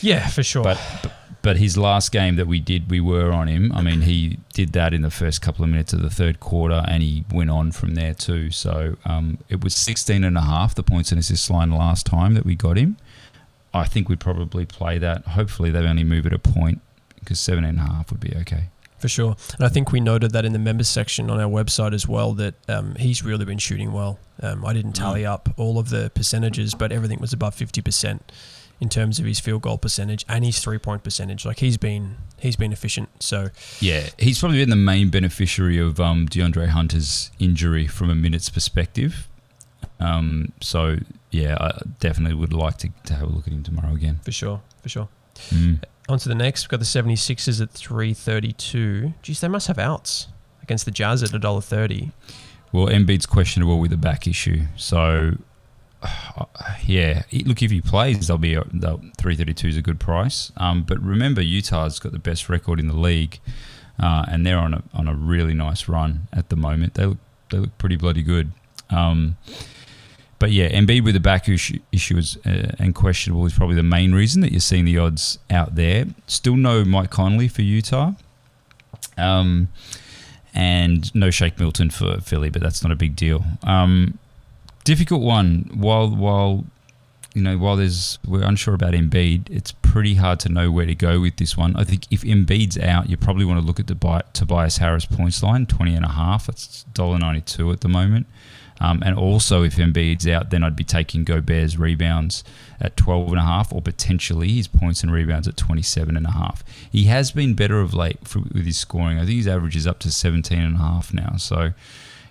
Yeah, 0.00 0.26
for 0.28 0.42
sure. 0.42 0.64
But, 0.64 0.80
but 1.02 1.12
but 1.44 1.58
his 1.58 1.76
last 1.76 2.10
game 2.10 2.36
that 2.36 2.46
we 2.46 2.58
did, 2.58 2.90
we 2.90 3.00
were 3.02 3.30
on 3.30 3.48
him. 3.48 3.70
I 3.72 3.82
mean, 3.82 4.00
he 4.00 4.38
did 4.54 4.72
that 4.72 4.94
in 4.94 5.02
the 5.02 5.10
first 5.10 5.42
couple 5.42 5.62
of 5.62 5.68
minutes 5.68 5.92
of 5.92 6.00
the 6.00 6.08
third 6.08 6.40
quarter, 6.40 6.82
and 6.88 7.02
he 7.02 7.26
went 7.30 7.50
on 7.50 7.70
from 7.70 7.96
there 7.96 8.14
too. 8.14 8.50
So 8.50 8.96
um, 9.04 9.36
it 9.50 9.62
was 9.62 9.74
16 9.76 10.24
and 10.24 10.38
a 10.38 10.40
half, 10.40 10.74
the 10.74 10.82
points 10.82 11.12
and 11.12 11.18
assists 11.18 11.50
line 11.50 11.70
last 11.70 12.06
time 12.06 12.32
that 12.32 12.46
we 12.46 12.54
got 12.54 12.78
him. 12.78 12.96
I 13.74 13.84
think 13.84 14.08
we'd 14.08 14.20
probably 14.20 14.64
play 14.64 14.96
that. 14.96 15.26
Hopefully, 15.26 15.70
they 15.70 15.80
only 15.80 16.02
move 16.02 16.24
it 16.24 16.32
a 16.32 16.38
point 16.38 16.80
because 17.20 17.38
seven 17.38 17.62
and 17.62 17.78
a 17.78 17.82
half 17.82 18.10
would 18.10 18.20
be 18.20 18.32
okay. 18.38 18.70
For 19.04 19.08
sure. 19.08 19.36
And 19.58 19.66
I 19.66 19.68
think 19.68 19.92
we 19.92 20.00
noted 20.00 20.30
that 20.30 20.46
in 20.46 20.54
the 20.54 20.58
members 20.58 20.88
section 20.88 21.28
on 21.28 21.38
our 21.38 21.46
website 21.46 21.92
as 21.92 22.08
well 22.08 22.32
that 22.36 22.54
um, 22.70 22.94
he's 22.94 23.22
really 23.22 23.44
been 23.44 23.58
shooting 23.58 23.92
well. 23.92 24.18
Um, 24.40 24.64
I 24.64 24.72
didn't 24.72 24.94
tally 24.94 25.26
up 25.26 25.50
all 25.58 25.78
of 25.78 25.90
the 25.90 26.10
percentages, 26.14 26.74
but 26.74 26.90
everything 26.90 27.20
was 27.20 27.34
above 27.34 27.54
50% 27.54 28.20
in 28.80 28.88
terms 28.88 29.18
of 29.18 29.26
his 29.26 29.40
field 29.40 29.60
goal 29.60 29.76
percentage 29.76 30.24
and 30.26 30.42
his 30.42 30.58
three 30.58 30.78
point 30.78 31.04
percentage. 31.04 31.44
Like 31.44 31.58
he's 31.58 31.76
been 31.76 32.16
he's 32.38 32.56
been 32.56 32.72
efficient. 32.72 33.10
So 33.22 33.50
yeah, 33.78 34.08
he's 34.18 34.38
probably 34.40 34.56
been 34.56 34.70
the 34.70 34.76
main 34.76 35.10
beneficiary 35.10 35.76
of 35.78 36.00
um, 36.00 36.26
DeAndre 36.26 36.68
Hunter's 36.68 37.30
injury 37.38 37.86
from 37.86 38.08
a 38.08 38.14
minutes 38.14 38.48
perspective. 38.48 39.28
Um, 40.00 40.54
so 40.62 40.96
yeah, 41.30 41.58
I 41.60 41.82
definitely 42.00 42.36
would 42.36 42.54
like 42.54 42.78
to, 42.78 42.88
to 43.04 43.12
have 43.12 43.28
a 43.28 43.30
look 43.30 43.46
at 43.46 43.52
him 43.52 43.64
tomorrow 43.64 43.92
again. 43.92 44.20
For 44.24 44.32
sure, 44.32 44.62
for 44.80 44.88
sure. 44.88 45.08
Mm. 45.50 45.82
On 46.08 46.18
to 46.18 46.28
the 46.28 46.34
next. 46.34 46.64
We've 46.64 46.70
got 46.70 46.80
the 46.80 46.86
76ers 46.86 47.62
at 47.62 47.70
332. 47.70 49.14
Geez, 49.22 49.40
they 49.40 49.48
must 49.48 49.68
have 49.68 49.78
outs 49.78 50.28
against 50.62 50.84
the 50.84 50.90
Jazz 50.90 51.22
at 51.22 51.30
$1.30. 51.30 52.12
Well, 52.72 52.88
Embiid's 52.88 53.26
questionable 53.26 53.78
with 53.78 53.92
a 53.92 53.96
back 53.96 54.26
issue. 54.26 54.62
So 54.76 55.38
yeah, 56.86 57.22
look, 57.44 57.62
if 57.62 57.70
he 57.70 57.80
plays, 57.80 58.26
they'll 58.26 58.38
be 58.38 58.54
they'll, 58.72 58.98
332 59.18 59.68
is 59.68 59.76
a 59.76 59.82
good 59.82 60.00
price. 60.00 60.52
Um, 60.56 60.82
but 60.82 61.00
remember, 61.00 61.40
Utah's 61.40 61.98
got 61.98 62.12
the 62.12 62.18
best 62.18 62.48
record 62.48 62.80
in 62.80 62.88
the 62.88 62.96
league, 62.96 63.40
uh, 63.98 64.26
and 64.28 64.44
they're 64.46 64.58
on 64.58 64.74
a 64.74 64.82
on 64.92 65.08
a 65.08 65.14
really 65.14 65.54
nice 65.54 65.88
run 65.88 66.28
at 66.32 66.48
the 66.48 66.56
moment. 66.56 66.94
They 66.94 67.06
look 67.06 67.18
they 67.50 67.58
look 67.58 67.76
pretty 67.78 67.96
bloody 67.96 68.22
good. 68.22 68.52
Um, 68.90 69.36
but 70.38 70.50
yeah, 70.50 70.68
Embiid 70.70 71.04
with 71.04 71.14
the 71.14 71.20
back 71.20 71.48
issue, 71.48 71.78
issue 71.92 72.16
is, 72.18 72.36
uh, 72.44 72.72
and 72.78 72.94
questionable 72.94 73.46
is 73.46 73.54
probably 73.54 73.76
the 73.76 73.82
main 73.82 74.12
reason 74.12 74.40
that 74.42 74.52
you're 74.52 74.60
seeing 74.60 74.84
the 74.84 74.98
odds 74.98 75.38
out 75.50 75.74
there. 75.74 76.06
Still 76.26 76.56
no 76.56 76.84
Mike 76.84 77.10
Conley 77.10 77.48
for 77.48 77.62
Utah. 77.62 78.12
Um, 79.16 79.68
and 80.54 81.12
no 81.14 81.30
Shake 81.30 81.58
Milton 81.58 81.90
for 81.90 82.20
Philly, 82.20 82.48
but 82.48 82.62
that's 82.62 82.82
not 82.82 82.92
a 82.92 82.96
big 82.96 83.16
deal. 83.16 83.44
Um, 83.64 84.18
difficult 84.84 85.22
one. 85.22 85.70
While 85.74 86.10
while 86.10 86.64
you 87.34 87.42
know 87.42 87.58
while 87.58 87.76
there's 87.76 88.18
we're 88.26 88.44
unsure 88.44 88.74
about 88.74 88.94
Embiid, 88.94 89.50
it's 89.50 89.72
pretty 89.72 90.14
hard 90.14 90.38
to 90.40 90.48
know 90.48 90.70
where 90.70 90.86
to 90.86 90.94
go 90.94 91.20
with 91.20 91.36
this 91.36 91.56
one. 91.56 91.74
I 91.76 91.84
think 91.84 92.06
if 92.10 92.22
Embiid's 92.22 92.78
out, 92.78 93.10
you 93.10 93.16
probably 93.16 93.44
want 93.44 93.60
to 93.60 93.66
look 93.66 93.80
at 93.80 93.88
the 93.88 93.94
Tobias 94.32 94.78
Harris 94.78 95.06
points 95.06 95.42
line, 95.42 95.66
twenty 95.66 95.94
and 95.94 96.04
a 96.04 96.10
half. 96.10 96.46
That's 96.46 96.84
at 97.72 97.80
the 97.80 97.88
moment. 97.88 98.26
Um, 98.80 99.02
and 99.04 99.16
also, 99.16 99.62
if 99.62 99.76
Embiid's 99.76 100.26
out, 100.26 100.50
then 100.50 100.64
I'd 100.64 100.76
be 100.76 100.84
taking 100.84 101.24
Gobert's 101.24 101.76
rebounds 101.76 102.42
at 102.80 102.96
12 102.96 103.28
and 103.28 103.38
a 103.38 103.44
half, 103.44 103.72
or 103.72 103.80
potentially 103.80 104.48
his 104.48 104.66
points 104.66 105.02
and 105.02 105.12
rebounds 105.12 105.46
at 105.46 105.56
27 105.56 106.16
and 106.16 106.26
a 106.26 106.32
half. 106.32 106.64
He 106.90 107.04
has 107.04 107.30
been 107.30 107.54
better 107.54 107.80
of 107.80 107.94
late 107.94 108.26
for, 108.26 108.40
with 108.40 108.66
his 108.66 108.76
scoring. 108.76 109.18
I 109.18 109.26
think 109.26 109.36
his 109.36 109.48
average 109.48 109.76
is 109.76 109.86
up 109.86 110.00
to 110.00 110.10
17 110.10 110.58
and 110.58 110.76
a 110.76 110.78
half 110.78 111.14
now. 111.14 111.36
So 111.36 111.72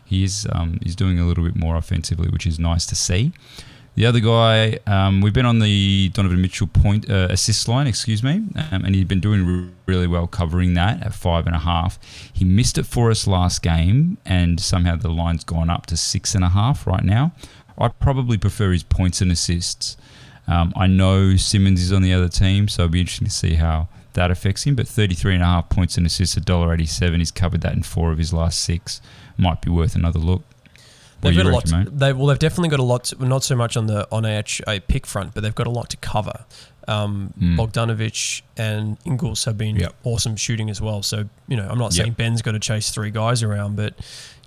he's 0.04 0.46
um, 0.52 0.80
he's 0.84 0.96
doing 0.96 1.20
a 1.20 1.26
little 1.26 1.44
bit 1.44 1.56
more 1.56 1.76
offensively, 1.76 2.30
which 2.30 2.46
is 2.46 2.60
nice 2.60 2.86
to 2.88 2.96
see. 2.96 3.32
The 3.96 4.08
other 4.08 4.20
guy, 4.20 4.80
um, 4.88 5.22
we've 5.22 5.34
been 5.34 5.46
on 5.46 5.60
the 5.60 6.10
Donovan 6.10 6.42
Mitchell 6.42 6.66
point 6.66 7.10
uh, 7.12 7.28
assist 7.30 7.68
line, 7.68 7.86
excuse 7.86 8.24
me, 8.24 8.42
um, 8.72 8.86
and 8.86 8.96
he's 8.96 9.06
been 9.06 9.20
doing 9.20 9.72
really 9.86 10.08
well 10.08 10.26
covering 10.26 10.74
that 10.74 11.04
at 11.04 11.14
five 11.14 11.46
and 11.46 11.56
a 11.56 11.60
half. 11.60 12.00
He 12.34 12.44
missed 12.44 12.80
it 12.80 12.88
for 12.88 13.12
us 13.12 13.28
last 13.28 13.62
game, 13.62 14.18
and 14.26 14.60
somehow 14.60 14.96
the 14.96 15.10
line's 15.10 15.44
gone 15.44 15.70
up 15.70 15.86
to 15.88 15.98
six 15.98 16.34
and 16.34 16.44
a 16.44 16.50
half 16.50 16.88
right 16.88 17.04
now. 17.04 17.34
I 17.78 17.90
probably 17.90 18.38
prefer 18.38 18.72
his 18.72 18.82
points 18.82 19.22
and 19.22 19.32
assists. 19.32 19.96
Um, 20.48 20.74
I 20.76 20.88
know 20.88 21.36
Simmons 21.36 21.82
is 21.82 21.94
on 21.94 22.02
the 22.02 22.14
other 22.14 22.30
team, 22.30 22.68
so 22.68 22.84
it'll 22.84 22.94
be 22.94 23.00
interesting 23.00 23.28
to 23.28 23.34
see 23.34 23.56
how 23.56 23.90
that 24.14 24.32
affects 24.32 24.64
him. 24.64 24.74
But 24.74 24.88
33 24.88 25.36
and 25.36 25.44
a 25.44 25.46
half 25.46 25.70
points 25.70 25.98
and 25.98 26.06
assists, 26.08 26.36
$1.87. 26.36 27.18
He's 27.20 27.32
covered 27.32 27.62
that 27.62 27.74
in 27.74 27.84
four 27.84 28.12
of 28.12 28.18
his 28.18 28.34
last 28.34 28.60
six 28.60 29.02
might 29.38 29.62
be 29.62 29.70
worth 29.70 29.96
another 29.96 30.20
look. 30.20 30.44
They've 31.24 31.36
got 31.36 31.46
a 31.46 31.50
lot. 31.50 31.66
To, 31.68 31.90
they 31.90 32.14
well, 32.14 32.28
they've 32.28 32.40
definitely 32.40 32.70
got 32.70 32.80
a 32.80 32.84
lot. 32.84 33.06
To, 33.06 33.26
not 33.26 33.44
so 33.44 33.56
much 33.56 33.78
on 33.78 33.88
the 33.88 34.08
on 34.12 34.26
a, 34.26 34.44
a 34.68 34.80
pick 34.82 35.06
front, 35.06 35.34
but 35.34 35.42
they've 35.42 35.56
got 35.56 35.68
a 35.68 35.72
lot 35.72 35.90
to 35.90 35.98
cover. 35.98 36.46
Um, 36.88 37.34
mm. 37.40 37.56
Bogdanovich 37.56 38.42
and 38.58 38.98
Ingles 39.06 39.46
have 39.46 39.58
been 39.58 39.78
yep. 39.78 39.96
awesome 40.04 40.36
shooting 40.36 40.70
as 40.70 40.82
well. 40.82 41.02
So 41.02 41.30
you 41.48 41.58
know, 41.58 41.68
I'm 41.70 41.78
not 41.78 41.94
saying 41.94 42.10
yep. 42.10 42.18
Ben's 42.18 42.42
got 42.42 42.52
to 42.52 42.60
chase 42.60 42.92
three 42.92 43.12
guys 43.12 43.42
around, 43.42 43.76
but 43.76 43.94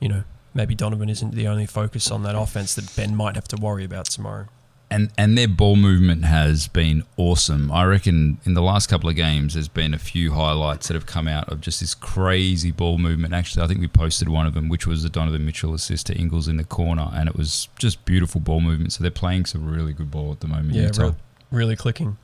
you 0.00 0.08
know, 0.08 0.24
maybe 0.54 0.74
Donovan 0.74 1.08
isn't 1.08 1.34
the 1.34 1.48
only 1.48 1.66
focus 1.66 2.10
on 2.10 2.22
that 2.24 2.34
offense 2.34 2.74
that 2.74 2.94
Ben 2.96 3.16
might 3.16 3.34
have 3.34 3.48
to 3.48 3.56
worry 3.56 3.84
about 3.84 4.06
tomorrow. 4.06 4.46
And 4.90 5.10
and 5.18 5.36
their 5.36 5.48
ball 5.48 5.74
movement 5.76 6.24
has 6.24 6.68
been 6.68 7.02
awesome. 7.16 7.72
I 7.72 7.84
reckon 7.84 8.38
in 8.44 8.54
the 8.54 8.62
last 8.62 8.88
couple 8.88 9.08
of 9.10 9.16
games, 9.16 9.54
there's 9.54 9.66
been 9.68 9.92
a 9.94 9.98
few 9.98 10.32
highlights 10.32 10.86
that 10.88 10.94
have 10.94 11.06
come 11.06 11.26
out 11.26 11.48
of 11.48 11.60
just 11.60 11.80
this 11.80 11.94
crazy 11.94 12.70
ball 12.70 12.96
movement. 12.98 13.34
Actually, 13.34 13.64
I 13.64 13.68
think 13.68 13.80
we 13.80 13.88
posted 13.88 14.28
one 14.28 14.46
of 14.46 14.54
them, 14.54 14.68
which 14.68 14.86
was 14.86 15.02
the 15.02 15.08
Donovan 15.08 15.44
Mitchell 15.44 15.74
assist 15.74 16.06
to 16.06 16.14
Ingles 16.14 16.46
in 16.46 16.56
the 16.56 16.64
corner, 16.64 17.10
and 17.14 17.28
it 17.28 17.34
was 17.36 17.68
just 17.78 18.04
beautiful 18.04 18.40
ball 18.40 18.60
movement. 18.60 18.92
So 18.92 19.02
they're 19.02 19.10
playing 19.10 19.46
some 19.46 19.68
really 19.68 19.92
good 19.92 20.10
ball 20.10 20.30
at 20.32 20.40
the 20.40 20.46
moment. 20.48 20.74
Yeah, 20.74 20.90
real, 20.96 21.16
really 21.50 21.74
clicking. 21.76 22.16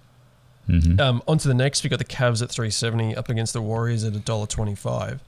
Mhm. 0.68 1.00
Um, 1.00 1.22
on 1.26 1.38
to 1.38 1.48
the 1.48 1.54
next. 1.54 1.82
We 1.82 1.90
got 1.90 1.98
the 1.98 2.04
Cavs 2.04 2.40
at 2.42 2.48
370 2.50 3.16
up 3.16 3.28
against 3.28 3.52
the 3.52 3.60
Warriors 3.60 4.04
at 4.04 4.12
$1.25. 4.12 5.18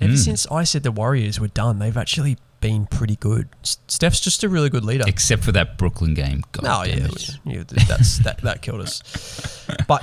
Ever 0.00 0.12
Mm. 0.12 0.16
since 0.18 0.46
I 0.50 0.64
said 0.64 0.82
the 0.82 0.92
Warriors 0.92 1.40
were 1.40 1.48
done, 1.48 1.78
they've 1.78 1.96
actually 1.96 2.36
been 2.60 2.86
pretty 2.86 3.16
good. 3.16 3.48
Steph's 3.62 4.20
just 4.20 4.42
a 4.44 4.48
really 4.48 4.70
good 4.70 4.84
leader. 4.84 5.04
Except 5.06 5.42
for 5.44 5.52
that 5.52 5.78
Brooklyn 5.78 6.14
game. 6.14 6.42
God 6.52 6.64
no, 6.64 6.82
yeah, 6.82 7.08
yeah, 7.44 7.62
that's 7.88 8.18
that 8.20 8.40
that 8.42 8.62
killed 8.62 8.80
us. 8.80 9.66
But 9.86 10.02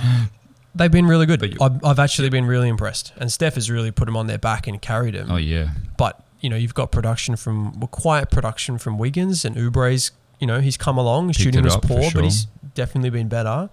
they've 0.74 0.90
been 0.90 1.06
really 1.06 1.26
good. 1.26 1.56
I've, 1.60 1.84
I've 1.84 1.98
actually 1.98 2.28
been 2.28 2.46
really 2.46 2.68
impressed, 2.68 3.12
and 3.16 3.30
Steph 3.30 3.54
has 3.54 3.70
really 3.70 3.90
put 3.90 4.06
them 4.06 4.16
on 4.16 4.26
their 4.26 4.38
back 4.38 4.66
and 4.66 4.80
carried 4.80 5.14
them. 5.14 5.30
Oh 5.30 5.36
yeah. 5.36 5.70
But 5.96 6.22
you 6.40 6.50
know, 6.50 6.56
you've 6.56 6.74
got 6.74 6.92
production 6.92 7.36
from 7.36 7.78
well, 7.80 7.88
quiet 7.88 8.30
production 8.30 8.78
from 8.78 8.98
Wiggins 8.98 9.44
and 9.44 9.56
Oubre's. 9.56 10.12
You 10.38 10.46
know, 10.46 10.60
he's 10.60 10.76
come 10.76 10.98
along. 10.98 11.28
Picked 11.28 11.40
shooting 11.40 11.64
was 11.64 11.76
poor, 11.76 12.02
sure. 12.02 12.10
but 12.14 12.24
he's 12.24 12.46
definitely 12.74 13.10
been 13.10 13.28
better. 13.28 13.70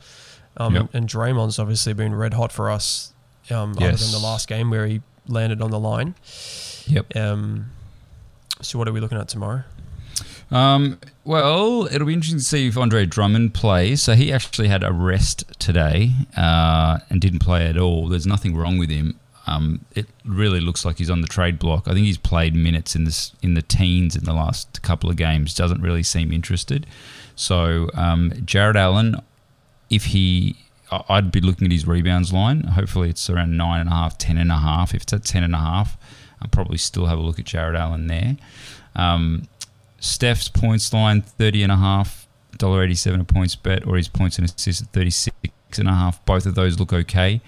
Um, 0.55 0.75
Yep. 0.75 0.81
and, 0.81 0.89
and 0.93 1.09
Draymond's 1.09 1.59
obviously 1.59 1.93
been 1.93 2.15
red 2.15 2.33
hot 2.35 2.51
for 2.51 2.69
us. 2.69 3.13
Um, 3.51 3.71
other 3.71 3.91
than 3.91 4.11
the 4.11 4.19
last 4.23 4.47
game 4.47 4.69
where 4.69 4.87
he 4.87 5.01
landed 5.27 5.61
on 5.61 5.71
the 5.71 5.79
line. 5.79 6.15
Yep. 6.87 7.15
Um, 7.17 7.71
so 8.63 8.79
what 8.79 8.87
are 8.87 8.93
we 8.93 8.99
looking 8.99 9.17
at 9.17 9.27
tomorrow? 9.27 9.63
Um, 10.51 10.99
well, 11.23 11.87
it'll 11.91 12.07
be 12.07 12.13
interesting 12.13 12.39
to 12.39 12.45
see 12.45 12.67
if 12.67 12.77
Andre 12.77 13.05
Drummond 13.05 13.53
plays. 13.53 14.03
So 14.03 14.13
he 14.13 14.31
actually 14.31 14.67
had 14.67 14.83
a 14.83 14.91
rest 14.91 15.45
today 15.59 16.11
uh, 16.37 16.99
and 17.09 17.19
didn't 17.19 17.39
play 17.39 17.67
at 17.67 17.77
all. 17.77 18.07
There's 18.07 18.27
nothing 18.27 18.55
wrong 18.55 18.77
with 18.77 18.89
him. 18.89 19.19
Um, 19.45 19.83
it 19.93 20.07
really 20.23 20.61
looks 20.61 20.85
like 20.85 20.99
he's 20.99 21.09
on 21.09 21.21
the 21.21 21.27
trade 21.27 21.59
block. 21.59 21.87
I 21.87 21.93
think 21.93 22.05
he's 22.05 22.17
played 22.17 22.55
minutes 22.55 22.95
in 22.95 23.03
this 23.03 23.33
in 23.41 23.55
the 23.55 23.61
teens 23.61 24.15
in 24.15 24.23
the 24.23 24.33
last 24.33 24.81
couple 24.83 25.09
of 25.09 25.17
games. 25.17 25.53
Doesn't 25.53 25.81
really 25.81 26.03
seem 26.03 26.31
interested. 26.31 26.85
So 27.35 27.89
um, 27.93 28.31
Jarrett 28.45 28.77
Allen, 28.77 29.17
if 29.89 30.05
he, 30.05 30.55
I'd 31.09 31.31
be 31.31 31.41
looking 31.41 31.65
at 31.65 31.73
his 31.73 31.85
rebounds 31.85 32.31
line. 32.31 32.63
Hopefully 32.63 33.09
it's 33.09 33.29
around 33.29 33.57
nine 33.57 33.81
and 33.81 33.89
a 33.89 33.93
half, 33.93 34.17
ten 34.17 34.37
and 34.37 34.51
a 34.51 34.57
half. 34.57 34.93
If 34.93 35.01
it's 35.01 35.13
at 35.13 35.25
ten 35.25 35.43
and 35.43 35.55
a 35.55 35.59
half, 35.59 35.97
I'll 36.43 36.49
probably 36.49 36.77
still 36.77 37.05
have 37.05 37.17
a 37.17 37.21
look 37.21 37.39
at 37.39 37.45
Jarrett 37.45 37.75
Allen 37.75 38.07
there. 38.07 38.37
Um, 38.95 39.47
Steph's 39.99 40.49
points 40.49 40.93
line, 40.93 41.21
30 41.21 41.63
and 41.63 41.71
a 41.71 41.77
half, 41.77 42.27
$1.87 42.57 43.21
a 43.21 43.23
points 43.23 43.55
bet, 43.55 43.87
or 43.87 43.95
his 43.95 44.09
points 44.09 44.37
and 44.37 44.47
assists 44.47 44.81
at 44.81 44.89
36 44.89 45.79
and 45.79 45.87
a 45.87 45.93
half. 45.93 46.23
Both 46.25 46.45
of 46.45 46.55
those 46.55 46.79
look 46.79 46.91
okay. 46.93 47.41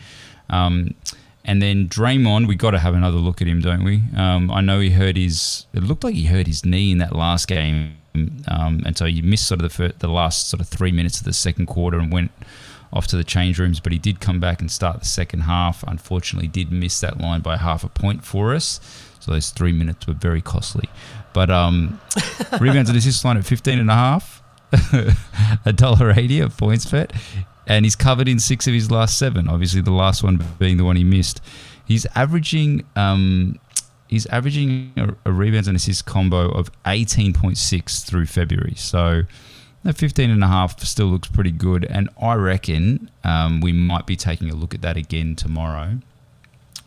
Um, 0.49 0.95
and 1.43 1.61
then 1.61 1.87
Draymond, 1.87 2.47
we 2.47 2.55
got 2.55 2.71
to 2.71 2.79
have 2.79 2.95
another 2.95 3.17
look 3.17 3.41
at 3.41 3.47
him, 3.47 3.61
don't 3.61 3.83
we? 3.83 4.01
Um, 4.15 4.49
I 4.49 4.61
know 4.61 4.79
he 4.79 4.91
hurt 4.91 5.15
his, 5.15 5.67
it 5.73 5.83
looked 5.83 6.03
like 6.03 6.15
he 6.15 6.25
hurt 6.25 6.47
his 6.47 6.65
knee 6.65 6.91
in 6.91 6.97
that 6.99 7.15
last 7.15 7.47
game. 7.47 7.97
Um, 8.15 8.81
and 8.85 8.97
so 8.97 9.05
he 9.05 9.21
missed 9.21 9.45
sort 9.45 9.59
of 9.59 9.63
the, 9.63 9.69
fir- 9.69 9.93
the 9.99 10.07
last 10.07 10.49
sort 10.49 10.61
of 10.61 10.69
three 10.69 10.91
minutes 10.91 11.19
of 11.19 11.25
the 11.25 11.33
second 11.33 11.65
quarter 11.65 11.99
and 11.99 12.11
went 12.11 12.31
off 12.95 13.07
to 13.07 13.17
the 13.17 13.23
change 13.23 13.59
rooms, 13.59 13.79
but 13.79 13.91
he 13.91 13.99
did 13.99 14.19
come 14.19 14.39
back 14.39 14.61
and 14.61 14.71
start 14.71 14.99
the 14.99 15.05
second 15.05 15.41
half. 15.41 15.83
Unfortunately, 15.83 16.47
did 16.47 16.71
miss 16.71 16.99
that 17.01 17.19
line 17.19 17.41
by 17.41 17.57
half 17.57 17.83
a 17.83 17.89
point 17.89 18.23
for 18.23 18.55
us. 18.55 18.79
So 19.19 19.31
those 19.31 19.49
three 19.49 19.71
minutes 19.71 20.07
were 20.07 20.13
very 20.13 20.41
costly. 20.41 20.89
But 21.33 21.49
um, 21.49 21.99
rebounds 22.59 22.89
and 22.89 22.97
assists 22.97 23.25
line 23.25 23.37
at 23.37 23.45
15 23.45 23.79
and 23.79 23.89
a 23.89 23.93
half, 23.93 24.41
a 25.65 25.73
dollar 25.73 26.11
eighty 26.11 26.41
at 26.41 26.55
points 26.55 26.85
bet, 26.85 27.11
and 27.67 27.85
he's 27.85 27.95
covered 27.95 28.27
in 28.27 28.39
six 28.39 28.67
of 28.67 28.73
his 28.73 28.89
last 28.89 29.17
seven. 29.17 29.49
Obviously, 29.49 29.81
the 29.81 29.91
last 29.91 30.23
one 30.23 30.41
being 30.59 30.77
the 30.77 30.85
one 30.85 30.95
he 30.95 31.03
missed. 31.03 31.41
He's 31.85 32.05
averaging 32.15 32.85
um, 32.95 33.59
he's 34.07 34.25
averaging 34.27 34.93
a, 34.97 35.29
a 35.29 35.31
rebounds 35.31 35.67
and 35.67 35.75
assists 35.75 36.01
combo 36.01 36.49
of 36.49 36.71
18.6 36.83 38.05
through 38.05 38.25
February. 38.25 38.73
So 38.75 39.23
that 39.85 39.95
15 39.95 40.31
and 40.31 40.43
a 40.43 40.47
half 40.47 40.79
still 40.81 41.05
looks 41.05 41.27
pretty 41.27 41.51
good, 41.51 41.85
and 41.85 42.09
I 42.19 42.33
reckon 42.33 43.11
um, 43.23 43.61
we 43.61 43.71
might 43.71 44.07
be 44.07 44.15
taking 44.15 44.49
a 44.49 44.55
look 44.55 44.73
at 44.73 44.81
that 44.81 44.97
again 44.97 45.35
tomorrow. 45.35 45.99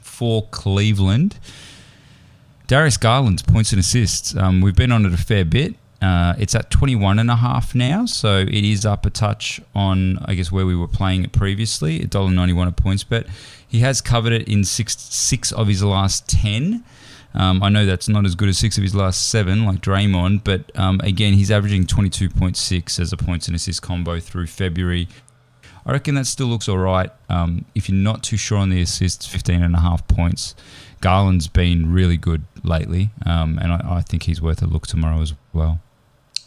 For 0.01 0.49
Cleveland, 0.51 1.39
Darius 2.67 2.97
Garland's 2.97 3.43
points 3.43 3.71
and 3.71 3.79
assists. 3.79 4.37
Um, 4.37 4.61
we've 4.61 4.75
been 4.75 4.91
on 4.91 5.07
it 5.07 5.13
a 5.13 5.17
fair 5.17 5.45
bit. 5.45 5.77
Uh, 6.03 6.35
it's 6.39 6.57
at 6.57 6.71
21 6.71 7.21
and 7.21 7.31
a 7.31 7.37
half 7.37 7.73
now, 7.73 8.05
so 8.05 8.39
it 8.39 8.65
is 8.65 8.85
up 8.85 9.07
a 9.07 9.11
touch 9.11 9.61
on, 9.77 10.19
I 10.25 10.35
guess, 10.35 10.51
where 10.51 10.67
we 10.67 10.75
were 10.75 10.89
playing 10.89 11.23
it 11.23 11.31
previously, 11.31 12.01
$1.91 12.01 12.67
a 12.67 12.73
points 12.73 13.05
bet. 13.05 13.27
He 13.67 13.81
has 13.81 14.01
covered 14.01 14.33
it 14.33 14.49
in 14.49 14.65
six, 14.65 14.99
six 14.99 15.53
of 15.53 15.69
his 15.69 15.85
last 15.85 16.29
10. 16.29 16.83
Um, 17.35 17.62
I 17.62 17.69
know 17.69 17.87
that's 17.87 18.09
not 18.09 18.25
as 18.25 18.35
good 18.35 18.49
as 18.49 18.59
six 18.59 18.79
of 18.79 18.83
his 18.83 18.95
last 18.95 19.29
seven, 19.29 19.64
like 19.64 19.81
Draymond, 19.81 20.43
but 20.45 20.77
um, 20.79 21.01
again, 21.05 21.35
he's 21.35 21.51
averaging 21.51 21.85
22.6 21.85 22.99
as 23.01 23.12
a 23.12 23.17
points 23.17 23.47
and 23.47 23.55
assist 23.55 23.83
combo 23.83 24.19
through 24.19 24.47
February. 24.47 25.09
I 25.87 25.93
reckon 25.93 26.14
that 26.17 26.27
still 26.27 26.49
looks 26.49 26.69
all 26.69 26.79
right. 26.79 27.11
Um, 27.29 27.64
if 27.75 27.88
you're 27.88 27.97
not 27.97 28.23
too 28.23 28.37
sure 28.37 28.59
on 28.59 28.71
the 28.71 28.81
assists, 28.81 29.27
15 29.27 29.62
and 29.62 29.75
a 29.75 29.81
half 29.81 30.07
points. 30.09 30.55
Garland's 31.01 31.47
been 31.47 31.93
really 31.93 32.17
good 32.17 32.43
lately, 32.64 33.11
um, 33.25 33.59
and 33.59 33.73
I, 33.73 33.99
I 33.99 34.01
think 34.03 34.25
he's 34.25 34.43
worth 34.43 34.62
a 34.62 34.67
look 34.67 34.87
tomorrow 34.87 35.23
as 35.23 35.33
well. 35.53 35.81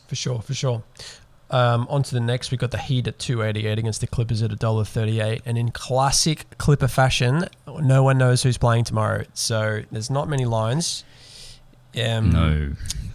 For 0.07 0.15
sure, 0.15 0.41
for 0.41 0.53
sure. 0.53 0.83
Um, 1.51 1.85
on 1.89 2.01
to 2.03 2.13
the 2.13 2.21
next. 2.21 2.49
We 2.51 2.57
got 2.57 2.71
the 2.71 2.77
Heat 2.77 3.07
at 3.07 3.19
288 3.19 3.77
against 3.77 3.99
the 3.99 4.07
Clippers 4.07 4.41
at 4.41 4.51
$1.38. 4.51 5.41
And 5.45 5.57
in 5.57 5.69
classic 5.71 6.45
Clipper 6.57 6.87
fashion, 6.87 7.45
no 7.67 8.03
one 8.03 8.17
knows 8.17 8.41
who's 8.43 8.57
playing 8.57 8.85
tomorrow. 8.85 9.25
So 9.33 9.81
there's 9.91 10.09
not 10.09 10.29
many 10.29 10.45
lines. 10.45 11.03
Um, 12.01 12.29
no. 12.31 12.71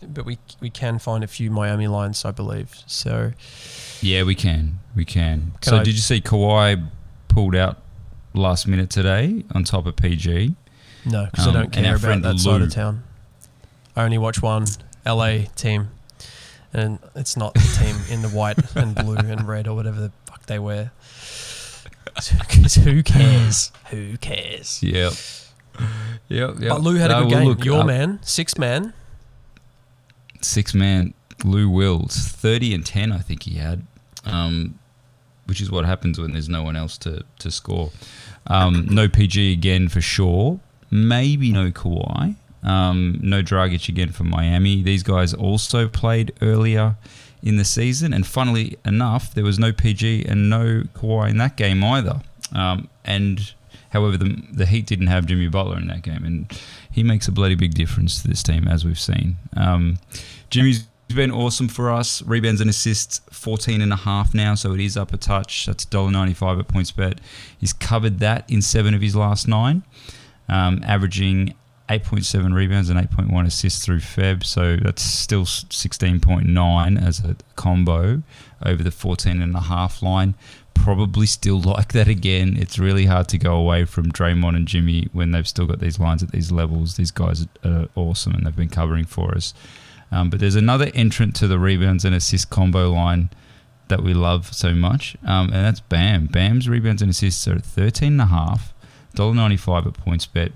But 0.07 0.27
we, 0.27 0.37
we 0.61 0.69
can 0.69 0.99
find 0.99 1.25
a 1.25 1.27
few 1.27 1.51
Miami 1.51 1.89
lines, 1.89 2.27
I 2.27 2.31
believe. 2.31 2.75
So 2.87 3.33
Yeah, 4.03 4.23
we 4.25 4.35
can. 4.35 4.81
We 4.95 5.07
can. 5.07 5.53
Can 5.63 5.71
so, 5.71 5.77
I- 5.79 5.83
did 5.83 5.95
you 5.95 6.01
see 6.01 6.21
Kawhi 6.21 6.87
pulled 7.29 7.57
out 7.57 7.79
last 8.35 8.67
minute 8.69 8.91
today 8.91 9.45
on 9.55 9.65
top 9.65 9.87
of 9.87 9.97
PG? 9.97 10.55
no, 11.07 11.25
because 11.31 11.47
Um, 11.47 11.57
I 11.57 11.61
don't 11.61 11.73
care 11.73 11.97
about 11.97 12.21
that 12.23 12.39
side 12.39 12.61
of 12.61 12.71
town. 12.71 13.03
I 13.97 14.05
only 14.05 14.19
watch 14.19 14.43
one 14.43 14.67
LA 15.07 15.45
team. 15.57 15.89
And 16.77 16.99
it's 17.15 17.37
not 17.39 17.55
the 17.55 17.61
team 17.79 17.97
in 18.11 18.21
the 18.21 18.29
white 18.29 18.59
and 18.77 18.95
blue 18.95 19.17
and 19.17 19.49
red 19.49 19.67
or 19.67 19.75
whatever 19.75 19.99
the 20.01 20.13
fuck 20.27 20.45
they 20.45 20.59
wear. 20.59 20.93
Because 22.15 22.75
who 22.85 23.03
cares? 23.03 23.73
Who 23.91 24.19
cares? 24.19 24.83
Yep. 24.83 25.13
Yep. 26.29 26.51
yep. 26.61 26.69
But 26.69 26.81
Lou 26.83 26.97
had 26.97 27.11
a 27.11 27.21
No, 27.21 27.29
good 27.29 27.45
well, 27.47 27.55
game. 27.55 27.65
Your 27.65 27.85
man, 27.85 28.19
six 28.23 28.59
man. 28.59 28.93
six 30.43 30.75
man 30.75 31.15
Lou 31.45 31.69
Wills, 31.71 32.29
thirty 32.29 32.75
and 32.75 32.85
ten, 32.85 33.11
I 33.13 33.19
think 33.19 33.45
he 33.45 33.55
had, 33.57 33.87
um, 34.25 34.79
which 35.47 35.61
is 35.61 35.71
what 35.71 35.85
happens 35.85 36.19
when 36.19 36.33
there's 36.33 36.49
no 36.49 36.63
one 36.63 36.77
else 36.77 36.97
to 36.99 37.25
to 37.39 37.51
score. 37.51 37.91
Um, 38.47 38.87
no 38.91 39.09
PG 39.09 39.53
again 39.53 39.89
for 39.89 40.01
sure. 40.01 40.61
Maybe 40.91 41.53
no 41.53 41.71
Kawhi. 41.71 42.37
Um, 42.63 43.19
no 43.23 43.43
Dragic 43.43 43.89
again 43.89 44.11
for 44.11 44.25
Miami. 44.25 44.83
These 44.83 45.03
guys 45.03 45.33
also 45.33 45.89
played 45.89 46.33
earlier 46.43 46.97
in 47.43 47.57
the 47.57 47.65
season, 47.65 48.13
and 48.13 48.27
funnily 48.27 48.77
enough, 48.85 49.33
there 49.35 49.45
was 49.45 49.59
no 49.59 49.73
PG 49.73 50.25
and 50.25 50.51
no 50.51 50.83
Kawhi 50.95 51.31
in 51.31 51.39
that 51.39 51.57
game 51.57 51.85
either. 51.85 52.21
Um, 52.53 52.89
and 53.05 53.53
however, 53.91 54.17
the 54.17 54.43
the 54.53 54.67
Heat 54.67 54.87
didn't 54.87 55.07
have 55.09 55.27
Jimmy 55.27 55.49
Butler 55.49 55.79
in 55.79 55.87
that 55.89 56.03
game, 56.03 56.25
and 56.25 56.61
he 56.91 57.03
makes 57.03 57.29
a 57.29 57.33
bloody 57.33 57.55
big 57.55 57.75
difference 57.75 58.23
to 58.23 58.29
this 58.29 58.43
team, 58.43 58.67
as 58.67 58.85
we've 58.85 58.99
seen. 58.99 59.37
Um, 59.57 59.99
Jimmy's 60.51 60.87
been 61.15 61.31
awesome 61.31 61.69
for 61.69 61.91
us. 61.91 62.23
Rebounds 62.23 62.61
and 62.61 62.69
assists, 62.69 63.21
14 63.31 63.81
and 63.81 63.93
a 63.93 63.97
half 63.97 64.35
now, 64.35 64.55
so 64.55 64.73
it 64.73 64.81
is 64.81 64.97
up 64.97 65.13
a 65.13 65.17
touch. 65.17 65.67
That's 65.67 65.85
$1.95 65.85 66.59
at 66.59 66.69
points 66.69 66.91
bet. 66.91 67.21
He's 67.59 67.73
covered 67.73 68.19
that 68.21 68.51
in 68.51 68.63
seven 68.63 68.95
of 68.95 69.01
his 69.01 69.15
last 69.15 69.47
nine, 69.47 69.85
um, 70.49 70.83
averaging 70.85 71.55
8.7 71.89 72.53
rebounds 72.53 72.91
and 72.91 72.99
8.1 72.99 73.47
assists 73.47 73.85
through 73.85 74.01
Feb, 74.01 74.45
so 74.45 74.77
that's 74.77 75.03
still 75.03 75.45
16.9 75.45 77.03
as 77.03 77.21
a 77.21 77.37
combo 77.55 78.23
over 78.65 78.83
the 78.83 78.91
14 78.91 79.41
and 79.41 79.55
a 79.55 79.61
half 79.61 80.03
line. 80.03 80.35
Probably 80.75 81.27
still 81.27 81.61
like 81.63 81.93
that 81.93 82.09
again. 82.09 82.57
It's 82.59 82.79
really 82.79 83.07
hard 83.07 83.29
to 83.29 83.39
go 83.39 83.55
away 83.55 83.85
from 83.85 84.11
Draymond 84.11 84.57
and 84.57 84.67
Jimmy 84.67 85.09
when 85.13 85.31
they've 85.31 85.47
still 85.47 85.67
got 85.67 85.79
these 85.79 86.01
lines 86.01 86.23
at 86.23 86.33
these 86.33 86.51
levels. 86.51 86.97
These 86.97 87.13
guys 87.13 87.47
are 87.65 87.89
awesome 87.95 88.35
and 88.35 88.47
they've 88.47 88.57
been 88.57 88.69
covering 88.69 89.05
for 89.05 89.35
us. 89.35 89.55
Um, 90.11 90.31
but 90.31 90.41
there's 90.41 90.57
another 90.57 90.91
entrant 90.95 91.37
to 91.37 91.47
the 91.47 91.59
rebounds 91.59 92.05
and 92.05 92.15
assist 92.15 92.51
combo 92.51 92.91
line 92.91 93.31
that 93.89 94.03
we 94.03 94.15
love 94.15 94.53
so 94.53 94.73
much, 94.75 95.17
um, 95.25 95.47
and 95.53 95.65
that's 95.65 95.81
Bam. 95.81 96.27
Bam's 96.27 96.69
rebounds 96.69 97.03
and 97.03 97.11
assists 97.11 97.47
are 97.47 97.55
at 97.55 97.63
13.5, 97.63 98.61
$1.95 99.15 99.87
at 99.87 99.95
points 99.95 100.27
bet. 100.27 100.53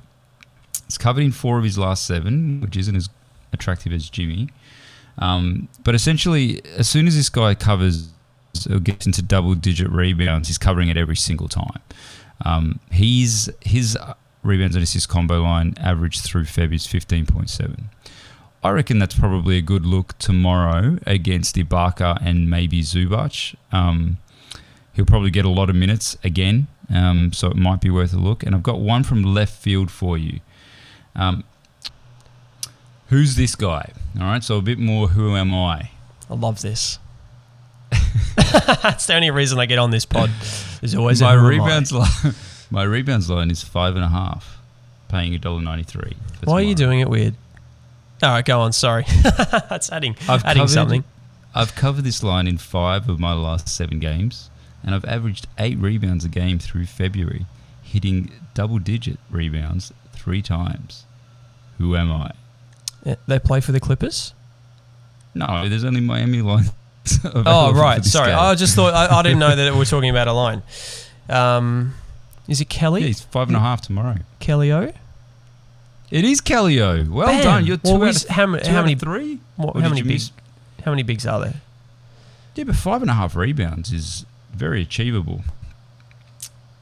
It's 0.90 0.98
covered 0.98 1.20
in 1.20 1.30
four 1.30 1.56
of 1.56 1.62
his 1.62 1.78
last 1.78 2.04
seven, 2.04 2.60
which 2.60 2.76
isn't 2.76 2.96
as 2.96 3.08
attractive 3.52 3.92
as 3.92 4.10
Jimmy. 4.10 4.48
Um, 5.18 5.68
but 5.84 5.94
essentially, 5.94 6.60
as 6.76 6.88
soon 6.88 7.06
as 7.06 7.14
this 7.14 7.28
guy 7.28 7.54
covers 7.54 8.08
or 8.68 8.80
gets 8.80 9.06
into 9.06 9.22
double 9.22 9.54
digit 9.54 9.88
rebounds, 9.88 10.48
he's 10.48 10.58
covering 10.58 10.88
it 10.88 10.96
every 10.96 11.14
single 11.14 11.46
time. 11.46 11.80
Um, 12.44 12.80
he's 12.90 13.48
his 13.60 13.96
rebounds 14.42 14.74
and 14.74 14.82
assists 14.82 15.06
combo 15.06 15.40
line 15.44 15.74
average 15.78 16.22
through 16.22 16.42
Feb 16.42 16.74
is 16.74 16.88
15.7. 16.88 17.84
I 18.64 18.70
reckon 18.70 18.98
that's 18.98 19.16
probably 19.16 19.58
a 19.58 19.62
good 19.62 19.86
look 19.86 20.18
tomorrow 20.18 20.98
against 21.06 21.54
Ibaka 21.54 22.18
and 22.20 22.50
maybe 22.50 22.82
Zubac. 22.82 23.54
Um, 23.70 24.18
he'll 24.94 25.06
probably 25.06 25.30
get 25.30 25.44
a 25.44 25.50
lot 25.50 25.70
of 25.70 25.76
minutes 25.76 26.18
again, 26.24 26.66
um, 26.92 27.32
so 27.32 27.46
it 27.46 27.56
might 27.56 27.80
be 27.80 27.90
worth 27.90 28.12
a 28.12 28.18
look. 28.18 28.42
And 28.42 28.56
I've 28.56 28.64
got 28.64 28.80
one 28.80 29.04
from 29.04 29.22
left 29.22 29.54
field 29.54 29.92
for 29.92 30.18
you. 30.18 30.40
Um, 31.16 31.44
who's 33.08 33.36
this 33.36 33.54
guy? 33.54 33.92
All 34.18 34.24
right, 34.26 34.42
so 34.42 34.56
a 34.56 34.62
bit 34.62 34.78
more 34.78 35.08
who 35.08 35.36
am 35.36 35.52
I? 35.54 35.90
I 36.28 36.34
love 36.34 36.62
this. 36.62 36.98
That's 38.82 39.06
the 39.06 39.14
only 39.14 39.30
reason 39.30 39.58
I 39.58 39.66
get 39.66 39.78
on 39.78 39.90
this 39.90 40.04
pod. 40.04 40.30
There's 40.80 40.94
always 40.94 41.20
my 41.20 41.34
a 41.34 41.38
who 41.38 41.46
am 41.52 41.60
I. 41.60 41.64
rebounds 41.64 41.92
line. 41.92 42.34
My 42.72 42.84
rebounds 42.84 43.28
line 43.28 43.50
is 43.50 43.64
five 43.64 43.96
and 43.96 44.04
a 44.04 44.08
half, 44.08 44.58
paying 45.08 45.34
a 45.34 45.38
dollar 45.38 45.60
ninety 45.60 45.82
three. 45.82 46.12
Why 46.44 46.54
are 46.54 46.62
you 46.62 46.76
doing 46.76 47.00
it 47.00 47.08
weird? 47.10 47.34
All 48.22 48.30
right, 48.30 48.44
go 48.44 48.60
on. 48.60 48.72
Sorry, 48.72 49.04
that's 49.68 49.90
adding 49.90 50.14
I've 50.28 50.44
adding 50.44 50.60
covered- 50.62 50.72
something. 50.72 51.04
I've 51.52 51.74
covered 51.74 52.04
this 52.04 52.22
line 52.22 52.46
in 52.46 52.58
five 52.58 53.08
of 53.08 53.18
my 53.18 53.32
last 53.32 53.68
seven 53.68 53.98
games, 53.98 54.50
and 54.84 54.94
I've 54.94 55.04
averaged 55.04 55.48
eight 55.58 55.78
rebounds 55.78 56.24
a 56.24 56.28
game 56.28 56.60
through 56.60 56.86
February, 56.86 57.46
hitting 57.82 58.30
double 58.54 58.78
digit 58.78 59.18
rebounds 59.30 59.92
three 60.20 60.42
times. 60.42 61.04
Who 61.78 61.96
am 61.96 62.12
I? 62.12 62.32
Yeah, 63.04 63.14
They 63.26 63.38
play 63.38 63.60
for 63.60 63.72
the 63.72 63.80
Clippers. 63.80 64.34
No, 65.34 65.68
there's 65.68 65.84
only 65.84 66.00
Miami 66.00 66.42
line. 66.42 66.64
Oh 67.24 67.72
right, 67.72 68.04
sorry. 68.04 68.28
game. 68.30 68.38
I 68.38 68.54
just 68.54 68.76
thought 68.76 68.92
I, 68.94 69.18
I 69.18 69.22
didn't 69.22 69.38
know 69.38 69.56
that 69.56 69.72
we 69.72 69.78
were 69.78 69.84
talking 69.86 70.10
about 70.10 70.28
a 70.28 70.32
line. 70.32 70.62
Um, 71.30 71.94
is 72.46 72.60
it 72.60 72.68
Kelly? 72.68 73.00
Yeah, 73.00 73.06
he's 73.08 73.20
five 73.22 73.48
and 73.48 73.56
a 73.56 73.60
half 73.60 73.80
tomorrow. 73.80 74.16
Kelly 74.38 74.70
O. 74.70 74.92
It 76.10 76.24
is 76.24 76.40
Kelly 76.40 76.76
Kellyo. 76.76 77.08
Well 77.08 77.26
Bam. 77.26 77.42
done. 77.42 77.66
You're 77.66 77.78
two 77.78 77.98
Well, 77.98 78.04
out 78.04 78.22
of, 78.22 78.28
how, 78.28 78.46
two 78.46 78.70
how 78.70 78.78
out 78.78 78.82
many 78.82 78.92
of 78.92 79.00
three. 79.00 79.40
what, 79.56 79.74
how 79.76 79.88
many 79.88 80.02
you 80.02 80.04
big 80.04 80.20
how 80.84 80.90
many 80.92 81.02
bigs 81.02 81.26
are 81.26 81.40
there? 81.40 81.54
Yeah, 82.54 82.64
but 82.64 82.76
five 82.76 83.00
and 83.00 83.10
a 83.10 83.14
half 83.14 83.34
rebounds 83.34 83.92
is 83.92 84.26
very 84.52 84.82
achievable. 84.82 85.42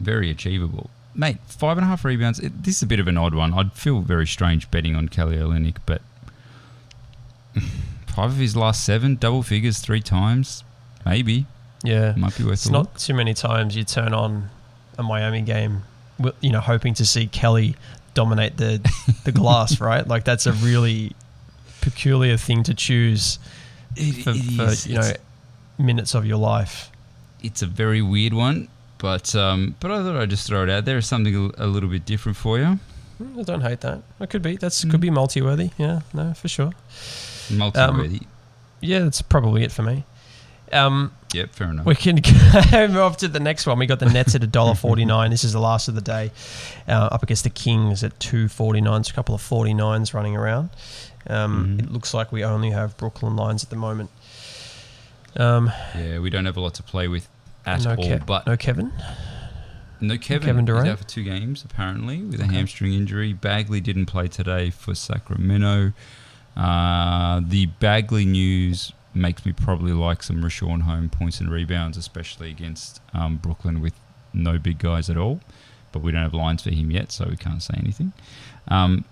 Very 0.00 0.30
achievable. 0.30 0.90
Mate, 1.18 1.38
five 1.46 1.76
and 1.76 1.84
a 1.84 1.88
half 1.88 2.04
rebounds. 2.04 2.38
It, 2.38 2.62
this 2.62 2.76
is 2.76 2.82
a 2.82 2.86
bit 2.86 3.00
of 3.00 3.08
an 3.08 3.18
odd 3.18 3.34
one. 3.34 3.52
I'd 3.52 3.72
feel 3.72 4.00
very 4.00 4.26
strange 4.26 4.70
betting 4.70 4.94
on 4.94 5.08
Kelly 5.08 5.36
Olynyk, 5.36 5.78
but 5.84 6.00
five 8.06 8.30
of 8.30 8.36
his 8.36 8.56
last 8.56 8.84
seven, 8.84 9.16
double 9.16 9.42
figures 9.42 9.80
three 9.80 10.00
times, 10.00 10.62
maybe. 11.04 11.46
Yeah, 11.82 12.14
Might 12.16 12.36
be 12.36 12.44
worth 12.44 12.54
it's 12.54 12.70
not 12.70 12.78
look. 12.78 12.96
too 12.98 13.14
many 13.14 13.34
times 13.34 13.76
you 13.76 13.84
turn 13.84 14.12
on 14.12 14.50
a 14.96 15.02
Miami 15.02 15.42
game, 15.42 15.82
you 16.40 16.50
know, 16.50 16.60
hoping 16.60 16.94
to 16.94 17.04
see 17.06 17.26
Kelly 17.26 17.76
dominate 18.14 18.56
the 18.56 18.80
the 19.24 19.32
glass, 19.32 19.80
right? 19.80 20.06
Like 20.06 20.24
that's 20.24 20.46
a 20.46 20.52
really 20.52 21.12
peculiar 21.80 22.36
thing 22.36 22.62
to 22.64 22.74
choose 22.74 23.38
for, 23.94 24.00
it 24.00 24.24
for 24.24 24.88
you 24.88 24.96
know 24.98 25.12
minutes 25.78 26.14
of 26.14 26.26
your 26.26 26.38
life. 26.38 26.90
it's 27.42 27.62
a 27.62 27.66
very 27.66 28.02
weird 28.02 28.34
one, 28.34 28.68
but 28.98 29.34
um, 29.34 29.74
but 29.80 29.90
I 29.90 30.02
thought 30.02 30.16
I'd 30.16 30.30
just 30.30 30.46
throw 30.46 30.62
it 30.64 30.70
out 30.70 30.84
there 30.84 30.98
as 30.98 31.06
something 31.06 31.52
a, 31.56 31.66
little 31.66 31.88
bit 31.88 32.04
different 32.04 32.36
for 32.36 32.58
you. 32.58 32.78
Mm, 33.22 33.40
I 33.40 33.42
don't 33.42 33.60
hate 33.62 33.80
that. 33.80 34.02
It 34.20 34.30
could 34.30 34.42
be. 34.42 34.56
That's 34.56 34.84
Mm. 34.84 34.90
could 34.90 35.00
be 35.00 35.10
multi-worthy. 35.10 35.70
Yeah, 35.78 36.00
no, 36.14 36.34
for 36.34 36.48
sure. 36.48 36.72
Multi-worthy. 37.50 38.20
Yeah, 38.80 39.00
that's 39.00 39.22
probably 39.22 39.64
it 39.64 39.72
for 39.72 39.82
me. 39.82 40.04
Um, 40.70 41.12
yep, 41.32 41.54
fair 41.54 41.70
enough. 41.70 41.86
we 41.86 41.94
can 41.94 42.16
go 42.92 43.04
off 43.06 43.16
to 43.18 43.28
the 43.28 43.40
next 43.40 43.66
one. 43.66 43.78
We 43.78 43.86
got 43.86 44.00
the 44.00 44.06
Nets 44.10 44.34
at 44.34 44.44
a 44.44 44.46
dollar 44.46 44.74
forty 44.74 45.04
nine. 45.06 45.30
This 45.30 45.42
is 45.42 45.52
the 45.54 45.60
last 45.60 45.88
of 45.88 45.94
the 45.94 46.00
day. 46.02 46.30
Uh, 46.86 47.08
up 47.10 47.22
against 47.22 47.44
the 47.44 47.50
Kings 47.50 48.04
at 48.04 48.18
two 48.20 48.48
forty 48.48 48.80
nine. 48.80 49.00
A 49.08 49.12
couple 49.12 49.34
of 49.34 49.40
forty 49.40 49.72
nines 49.74 50.12
running 50.12 50.36
around. 50.36 50.68
Um, 51.26 51.78
Mhm. 51.78 51.84
It 51.84 51.90
looks 51.92 52.12
like 52.14 52.30
we 52.32 52.44
only 52.44 52.70
have 52.70 52.96
Brooklyn 52.98 53.34
lines 53.34 53.64
at 53.64 53.70
the 53.70 53.76
moment. 53.76 54.10
Um, 55.36 55.72
yeah, 55.96 56.18
we 56.18 56.30
don't 56.30 56.44
have 56.46 56.56
a 56.56 56.60
lot 56.60 56.74
to 56.74 56.82
play 56.82 57.08
with 57.08 57.28
at 57.68 57.84
no, 57.84 57.94
all. 57.94 58.18
Ke- 58.18 58.26
but 58.26 58.46
no 58.46 58.56
Kevin. 58.56 58.92
No, 60.00 60.16
Kevin. 60.16 60.46
Kevin 60.46 60.64
He's 60.64 60.66
Durant? 60.66 60.88
out 60.88 60.98
for 60.98 61.04
two 61.08 61.24
games 61.24 61.64
apparently 61.64 62.22
with 62.22 62.40
a 62.40 62.44
Okay. 62.44 62.54
hamstring 62.54 62.92
injury. 62.94 63.32
Bagley 63.32 63.80
didn't 63.80 64.06
play 64.06 64.28
today 64.28 64.70
for 64.70 64.94
Sacramento. 64.94 65.92
Uh, 66.56 67.40
the 67.44 67.66
Bagley 67.66 68.24
news 68.24 68.92
makes 69.14 69.44
me 69.44 69.52
probably 69.52 69.92
like 69.92 70.22
some 70.22 70.42
Richaun 70.42 70.82
Holmes 70.82 71.10
points 71.12 71.40
and 71.40 71.50
rebounds, 71.50 71.96
especially 71.96 72.50
against 72.50 73.00
um, 73.12 73.36
Brooklyn 73.36 73.80
with 73.80 73.94
no 74.32 74.58
big 74.58 74.78
guys 74.78 75.10
at 75.10 75.16
all. 75.16 75.40
But 75.90 76.02
we 76.02 76.12
don't 76.12 76.22
have 76.22 76.34
lines 76.34 76.62
for 76.62 76.70
him 76.70 76.90
yet, 76.90 77.10
so 77.10 77.26
we 77.28 77.36
can't 77.36 77.62
say 77.62 77.74
anything. 77.78 78.12
Um, 78.68 79.04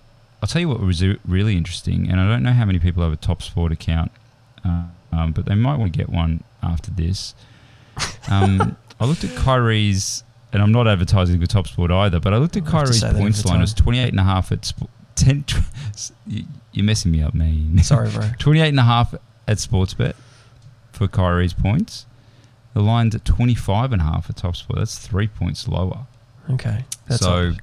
I'll 0.42 0.46
tell 0.48 0.60
you 0.60 0.68
what 0.68 0.80
was 0.80 1.02
really 1.26 1.56
interesting, 1.56 2.08
and 2.10 2.20
I 2.20 2.28
don't 2.28 2.42
know 2.42 2.52
how 2.52 2.64
many 2.66 2.78
people 2.78 3.02
have 3.02 3.12
a 3.12 3.16
Top 3.16 3.42
Sport 3.42 3.72
account, 3.72 4.12
uh, 4.64 4.84
um, 5.10 5.32
but 5.32 5.46
they 5.46 5.54
might 5.54 5.78
want 5.78 5.92
to 5.92 5.98
get 5.98 6.10
one 6.10 6.44
after 6.62 6.90
this. 6.90 7.34
Um, 8.30 8.76
I 9.00 9.04
looked 9.04 9.24
at 9.24 9.34
Kyrie's, 9.36 10.24
and 10.52 10.62
I'm 10.62 10.72
not 10.72 10.88
advertising 10.88 11.40
for 11.40 11.46
Top 11.46 11.66
Sport 11.68 11.90
either, 11.90 12.18
but 12.20 12.32
I 12.34 12.38
looked 12.38 12.56
at 12.56 12.64
I'll 12.64 12.70
Kyrie's 12.70 13.02
points 13.04 13.44
line. 13.44 13.58
It 13.58 13.60
was 13.60 13.74
28 13.74 14.08
and 14.08 14.20
a 14.20 14.24
half 14.24 14.50
at 14.52 14.64
sp- 14.66 14.90
10. 15.16 15.44
tw- 15.44 16.10
you- 16.26 16.44
You're 16.72 16.84
messing 16.84 17.12
me 17.12 17.22
up, 17.22 17.34
man. 17.34 17.78
Sorry, 17.82 18.10
bro. 18.10 18.28
28 18.38 18.68
and 18.68 18.80
a 18.80 18.84
half 18.84 19.14
at 19.48 19.58
Sportsbet 19.58 20.14
for 20.92 21.08
Kyrie's 21.08 21.52
points. 21.54 22.06
The 22.74 22.82
line's 22.82 23.14
at 23.14 23.24
25 23.24 23.92
and 23.92 24.02
a 24.02 24.04
half 24.04 24.28
at 24.28 24.36
Top 24.36 24.56
Sport. 24.56 24.80
That's 24.80 24.98
three 24.98 25.28
points 25.28 25.66
lower. 25.68 26.06
Okay. 26.50 26.84
That's 27.06 27.22
so 27.22 27.48
odd. 27.48 27.60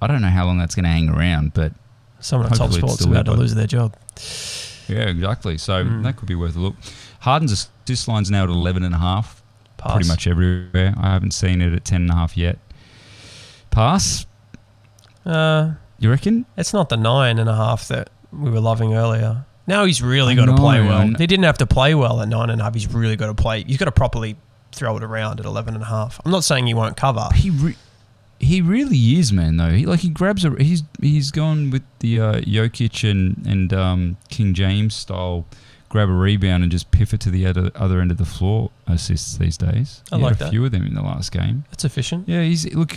I 0.00 0.06
don't 0.06 0.22
know 0.22 0.28
how 0.28 0.44
long 0.46 0.58
that's 0.58 0.74
going 0.74 0.84
to 0.84 0.90
hang 0.90 1.08
around, 1.08 1.54
but 1.54 1.72
someone 2.20 2.46
at 2.52 2.56
Top 2.58 2.70
Sports 2.72 3.04
about 3.04 3.24
to 3.24 3.32
lose 3.32 3.54
their 3.54 3.66
job. 3.66 3.96
Yeah, 4.88 5.08
exactly. 5.08 5.58
So 5.58 5.84
Mm. 5.84 6.02
that 6.04 6.16
could 6.16 6.28
be 6.28 6.34
worth 6.34 6.56
a 6.56 6.60
look. 6.60 6.74
Harden's 7.20 7.52
assist 7.52 8.08
line's 8.08 8.30
now 8.30 8.44
at 8.44 8.48
11 8.50 8.82
and 8.82 8.94
a 8.94 8.98
half. 8.98 9.42
Pass. 9.78 9.92
pretty 9.92 10.08
much 10.08 10.26
everywhere. 10.26 10.94
I 10.98 11.12
haven't 11.12 11.32
seen 11.32 11.60
it 11.60 11.72
at 11.74 11.84
ten 11.84 12.00
and 12.02 12.10
a 12.10 12.14
half 12.14 12.36
yet. 12.36 12.58
Pass, 13.70 14.24
Uh, 15.26 15.72
you 15.98 16.08
reckon? 16.08 16.46
It's 16.56 16.72
not 16.72 16.88
the 16.88 16.96
nine 16.96 17.38
and 17.38 17.48
a 17.50 17.54
half 17.54 17.88
that 17.88 18.10
we 18.32 18.50
were 18.50 18.60
loving 18.60 18.94
earlier. 18.94 19.44
Now 19.66 19.84
he's 19.84 20.00
really 20.00 20.32
I 20.32 20.36
got 20.36 20.46
to 20.46 20.54
play 20.54 20.80
well. 20.80 21.02
He 21.18 21.26
didn't 21.26 21.42
have 21.44 21.58
to 21.58 21.66
play 21.66 21.94
well 21.94 22.20
at 22.22 22.28
nine 22.28 22.48
and 22.50 22.60
a 22.60 22.64
half. 22.64 22.74
He's 22.74 22.92
really 22.92 23.16
got 23.16 23.26
to 23.26 23.34
play. 23.34 23.64
He's 23.64 23.76
got 23.76 23.86
to 23.86 23.92
properly 23.92 24.36
throw 24.72 24.96
it 24.96 25.02
around 25.02 25.40
at 25.40 25.46
11 25.46 25.74
and 25.74 25.82
a 25.82 25.86
half. 25.86 26.20
I'm 26.24 26.30
not 26.30 26.44
saying 26.44 26.66
he 26.68 26.74
won't 26.74 26.96
cover. 26.96 27.28
He 27.34 27.50
re- 27.50 27.76
he 28.40 28.60
really 28.60 28.96
is, 29.18 29.32
man. 29.32 29.56
Though 29.56 29.70
he 29.70 29.86
like 29.86 30.00
he 30.00 30.08
grabs 30.08 30.44
a 30.44 30.50
he's 30.62 30.82
he's 31.00 31.30
gone 31.30 31.70
with 31.70 31.82
the 32.00 32.20
uh, 32.20 32.40
Jokic 32.40 33.08
and 33.10 33.46
and 33.46 33.72
um, 33.72 34.16
King 34.28 34.54
James 34.54 34.94
style. 34.94 35.46
Grab 35.88 36.08
a 36.08 36.12
rebound 36.12 36.64
and 36.64 36.72
just 36.72 36.90
piff 36.90 37.14
it 37.14 37.20
to 37.20 37.30
the 37.30 37.46
other 37.46 37.70
other 37.76 38.00
end 38.00 38.10
of 38.10 38.16
the 38.18 38.24
floor 38.24 38.70
assists 38.88 39.38
these 39.38 39.56
days. 39.56 40.02
I 40.10 40.16
He 40.16 40.22
had 40.22 40.26
like 40.30 40.34
a 40.40 40.44
that. 40.44 40.50
few 40.50 40.64
of 40.64 40.72
them 40.72 40.84
in 40.84 40.94
the 40.94 41.00
last 41.02 41.30
game. 41.30 41.64
That's 41.70 41.84
efficient. 41.84 42.28
Yeah, 42.28 42.42
he's 42.42 42.74
look, 42.74 42.96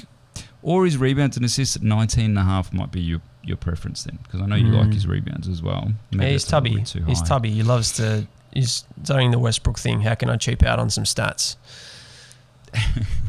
or 0.63 0.85
his 0.85 0.97
rebounds 0.97 1.37
and 1.37 1.45
assists 1.45 1.75
at 1.75 1.83
19 1.83 2.25
and 2.25 2.39
a 2.39 2.43
half 2.43 2.73
might 2.73 2.91
be 2.91 2.99
your 2.99 3.21
your 3.43 3.57
preference 3.57 4.03
then, 4.03 4.17
because 4.23 4.41
I 4.41 4.47
know 4.47 4.55
you 4.55 4.65
like 4.69 4.87
Mm. 4.87 4.93
his 4.95 5.05
rebounds 5.07 5.47
as 5.47 5.61
well. 5.61 5.91
Yeah, 6.11 6.25
he's 6.29 6.43
that's 6.43 6.51
a 6.51 6.59
little 6.59 6.77
tubby. 6.83 7.05
He's 7.07 7.21
tubby. 7.21 7.51
He 7.51 7.61
loves 7.63 7.91
to. 7.93 8.27
He's 8.53 8.83
doing 9.03 9.29
the 9.31 9.39
Westbrook 9.39 9.77
thing. 9.77 10.01
How 10.01 10.15
can 10.15 10.29
I 10.31 10.35
cheap 10.37 10.63
out 10.63 10.79
on 10.79 10.89
some 10.89 11.03
stats? 11.03 11.57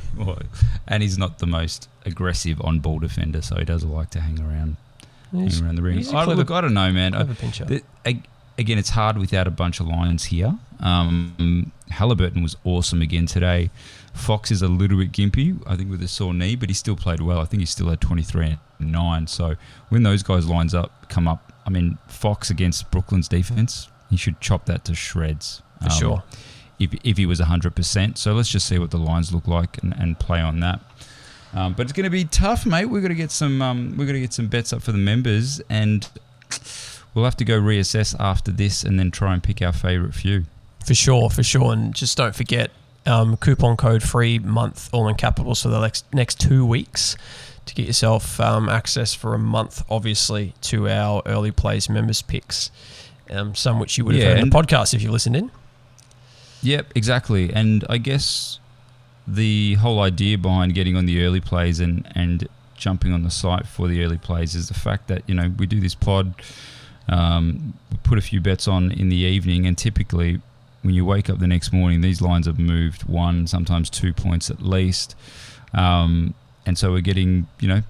And 0.89 1.03
he's 1.03 1.17
not 1.19 1.39
the 1.39 1.47
most 1.47 1.89
aggressive 2.05 2.61
on 2.63 2.81
ball 2.81 2.99
defender, 2.99 3.43
so 3.43 3.57
he 3.57 3.65
does 3.65 3.85
like 3.85 4.11
to 4.11 4.21
hang 4.21 4.41
around, 4.41 4.77
He's, 5.33 5.59
hang 5.59 5.67
around 5.67 5.77
the 5.77 5.83
ring. 5.83 5.99
I, 6.13 6.25
look, 6.25 6.51
I 6.51 6.61
don't 6.61 6.75
know, 6.75 6.91
man. 6.93 7.15
I, 7.15 7.23
the, 7.23 7.83
again, 8.59 8.79
it's 8.79 8.91
hard 8.91 9.17
without 9.19 9.47
a 9.47 9.51
bunch 9.51 9.79
of 9.81 9.87
lions 9.87 10.25
here. 10.27 10.59
Um, 10.81 11.71
Halliburton 11.91 12.43
was 12.43 12.57
awesome 12.65 13.03
again 13.03 13.27
today. 13.27 13.71
Fox 14.13 14.51
is 14.51 14.63
a 14.63 14.69
little 14.69 14.99
bit 14.99 15.13
gimpy, 15.13 15.61
I 15.67 15.77
think, 15.77 15.91
with 15.91 16.03
a 16.03 16.09
sore 16.09 16.35
knee, 16.35 16.57
but 16.57 16.69
he 16.69 16.75
still 16.75 16.97
played 16.97 17.21
well. 17.21 17.39
I 17.41 17.45
think 17.45 17.61
he 17.61 17.67
still 17.67 17.89
had 17.89 18.01
23 18.01 18.57
and 18.81 18.93
9. 18.93 19.27
So 19.29 19.55
when 19.91 20.03
those 20.03 20.23
guys 20.25 20.49
lines 20.49 20.75
up, 20.75 21.09
come 21.09 21.29
up, 21.29 21.53
I 21.65 21.71
mean, 21.71 21.99
Fox 22.09 22.51
against 22.51 22.91
Brooklyn's 22.91 23.29
defense, 23.29 23.89
he 24.11 24.17
should 24.17 24.41
chop 24.41 24.67
that 24.67 24.85
to 24.87 24.95
shreds. 24.95 25.63
for 25.79 25.85
Um, 25.85 25.91
sure. 25.91 26.23
If, 26.81 26.93
if 27.05 27.17
he 27.19 27.27
was 27.27 27.41
100%. 27.41 28.19
So 28.19 28.33
let's 28.33 28.49
just 28.49 28.67
see 28.67 28.79
what 28.79 28.91
the 28.91 28.99
lines 28.99 29.33
look 29.33 29.47
like 29.47 29.81
and, 29.83 29.95
and 29.97 30.19
play 30.19 30.41
on 30.41 30.59
that. 30.61 30.81
Um, 31.55 31.75
but 31.75 31.83
it's 31.83 31.93
going 31.93 32.05
to 32.05 32.11
be 32.11 32.25
tough, 32.25 32.65
mate. 32.67 32.87
We're 32.87 33.01
going 33.01 33.11
to 33.11 33.17
get 33.17 33.31
some. 33.31 33.61
Um, 33.61 33.91
we're 33.97 34.07
going 34.07 34.15
to 34.15 34.21
get 34.21 34.33
some 34.33 34.47
bets 34.47 34.73
up 34.73 34.83
for 34.83 34.93
the 34.93 34.99
members, 34.99 35.61
and 35.69 36.09
we'll 37.15 37.25
have 37.25 37.37
to 37.39 37.45
go 37.45 37.61
reassess 37.61 38.15
after 38.21 38.53
this, 38.53 38.85
and 38.85 38.99
then 38.99 39.11
try 39.11 39.35
and 39.35 39.43
pick 39.43 39.61
our 39.61 39.73
favourite 39.73 40.15
few. 40.15 40.45
For 40.87 40.95
sure, 40.95 41.29
for 41.29 41.43
sure. 41.43 41.73
And 41.73 41.93
just 41.95 42.17
don't 42.17 42.35
forget 42.37 42.71
um, 43.05 43.37
coupon 43.37 43.77
code 43.77 44.03
free 44.03 44.39
month 44.39 44.89
all 44.93 45.09
in 45.09 45.17
capitals 45.17 45.63
for 45.63 45.69
the 45.69 45.81
next, 45.81 46.05
next 46.15 46.39
two 46.41 46.65
weeks 46.65 47.17
to 47.67 47.75
get 47.75 47.87
yourself 47.87 48.41
um, 48.41 48.69
access 48.69 49.13
for 49.15 49.35
a 49.35 49.39
month, 49.39 49.83
obviously, 49.91 50.55
to 50.63 50.89
our 50.89 51.23
early 51.27 51.51
plays 51.51 51.89
members 51.89 52.23
picks. 52.23 52.71
Um, 53.29 53.55
some 53.55 53.79
which 53.79 53.97
you 53.99 54.05
would 54.05 54.15
have 54.15 54.23
Yeah, 54.23 54.31
heard 54.31 54.39
in 54.41 54.51
the 54.51 54.57
podcast 54.57 54.95
if 54.95 55.03
you 55.03 55.11
listened 55.13 55.37
in. 55.37 55.51
Yep, 56.63 56.93
exactly. 56.95 57.53
And 57.53 57.85
I 57.89 57.99
guess 57.99 58.59
the 59.27 59.75
whole 59.75 60.01
idea 60.01 60.39
behind 60.39 60.75
getting 60.75 60.97
on 60.97 61.07
the 61.07 61.25
early 61.25 61.41
plays 61.41 61.81
and, 61.81 62.11
and 62.15 62.49
jumping 62.75 63.13
on 63.13 63.23
the 63.23 63.31
site 63.31 63.67
for 63.67 63.89
the 63.89 64.03
early 64.03 64.19
plays 64.19 64.55
is 64.55 64.69
the 64.69 64.75
fact 64.75 65.09
that, 65.09 65.23
you 65.27 65.35
know, 65.35 65.53
we 65.59 65.67
do 65.67 65.81
this 65.81 65.95
pod, 65.95 66.35
um, 67.09 67.75
put 68.03 68.19
a 68.19 68.21
few 68.21 68.41
bets 68.41 68.67
on 68.67 68.91
in 68.93 69.09
the 69.09 69.17
evening, 69.17 69.67
and 69.67 69.77
typically 69.77 70.41
when 70.83 70.95
you 70.95 71.05
wake 71.05 71.29
up 71.29 71.39
the 71.39 71.47
next 71.47 71.73
morning, 71.73 72.01
these 72.01 72.21
lines 72.23 72.47
have 72.47 72.59
moved 72.59 73.05
one, 73.05 73.47
sometimes 73.47 73.91
two 73.91 74.13
points 74.13 74.51
at 74.51 74.63
least. 74.63 75.15
Um, 75.75 76.35
and 76.67 76.79
so 76.79 76.93
we're 76.93 77.01
getting, 77.01 77.49
you 77.61 77.69
know, 77.69 77.83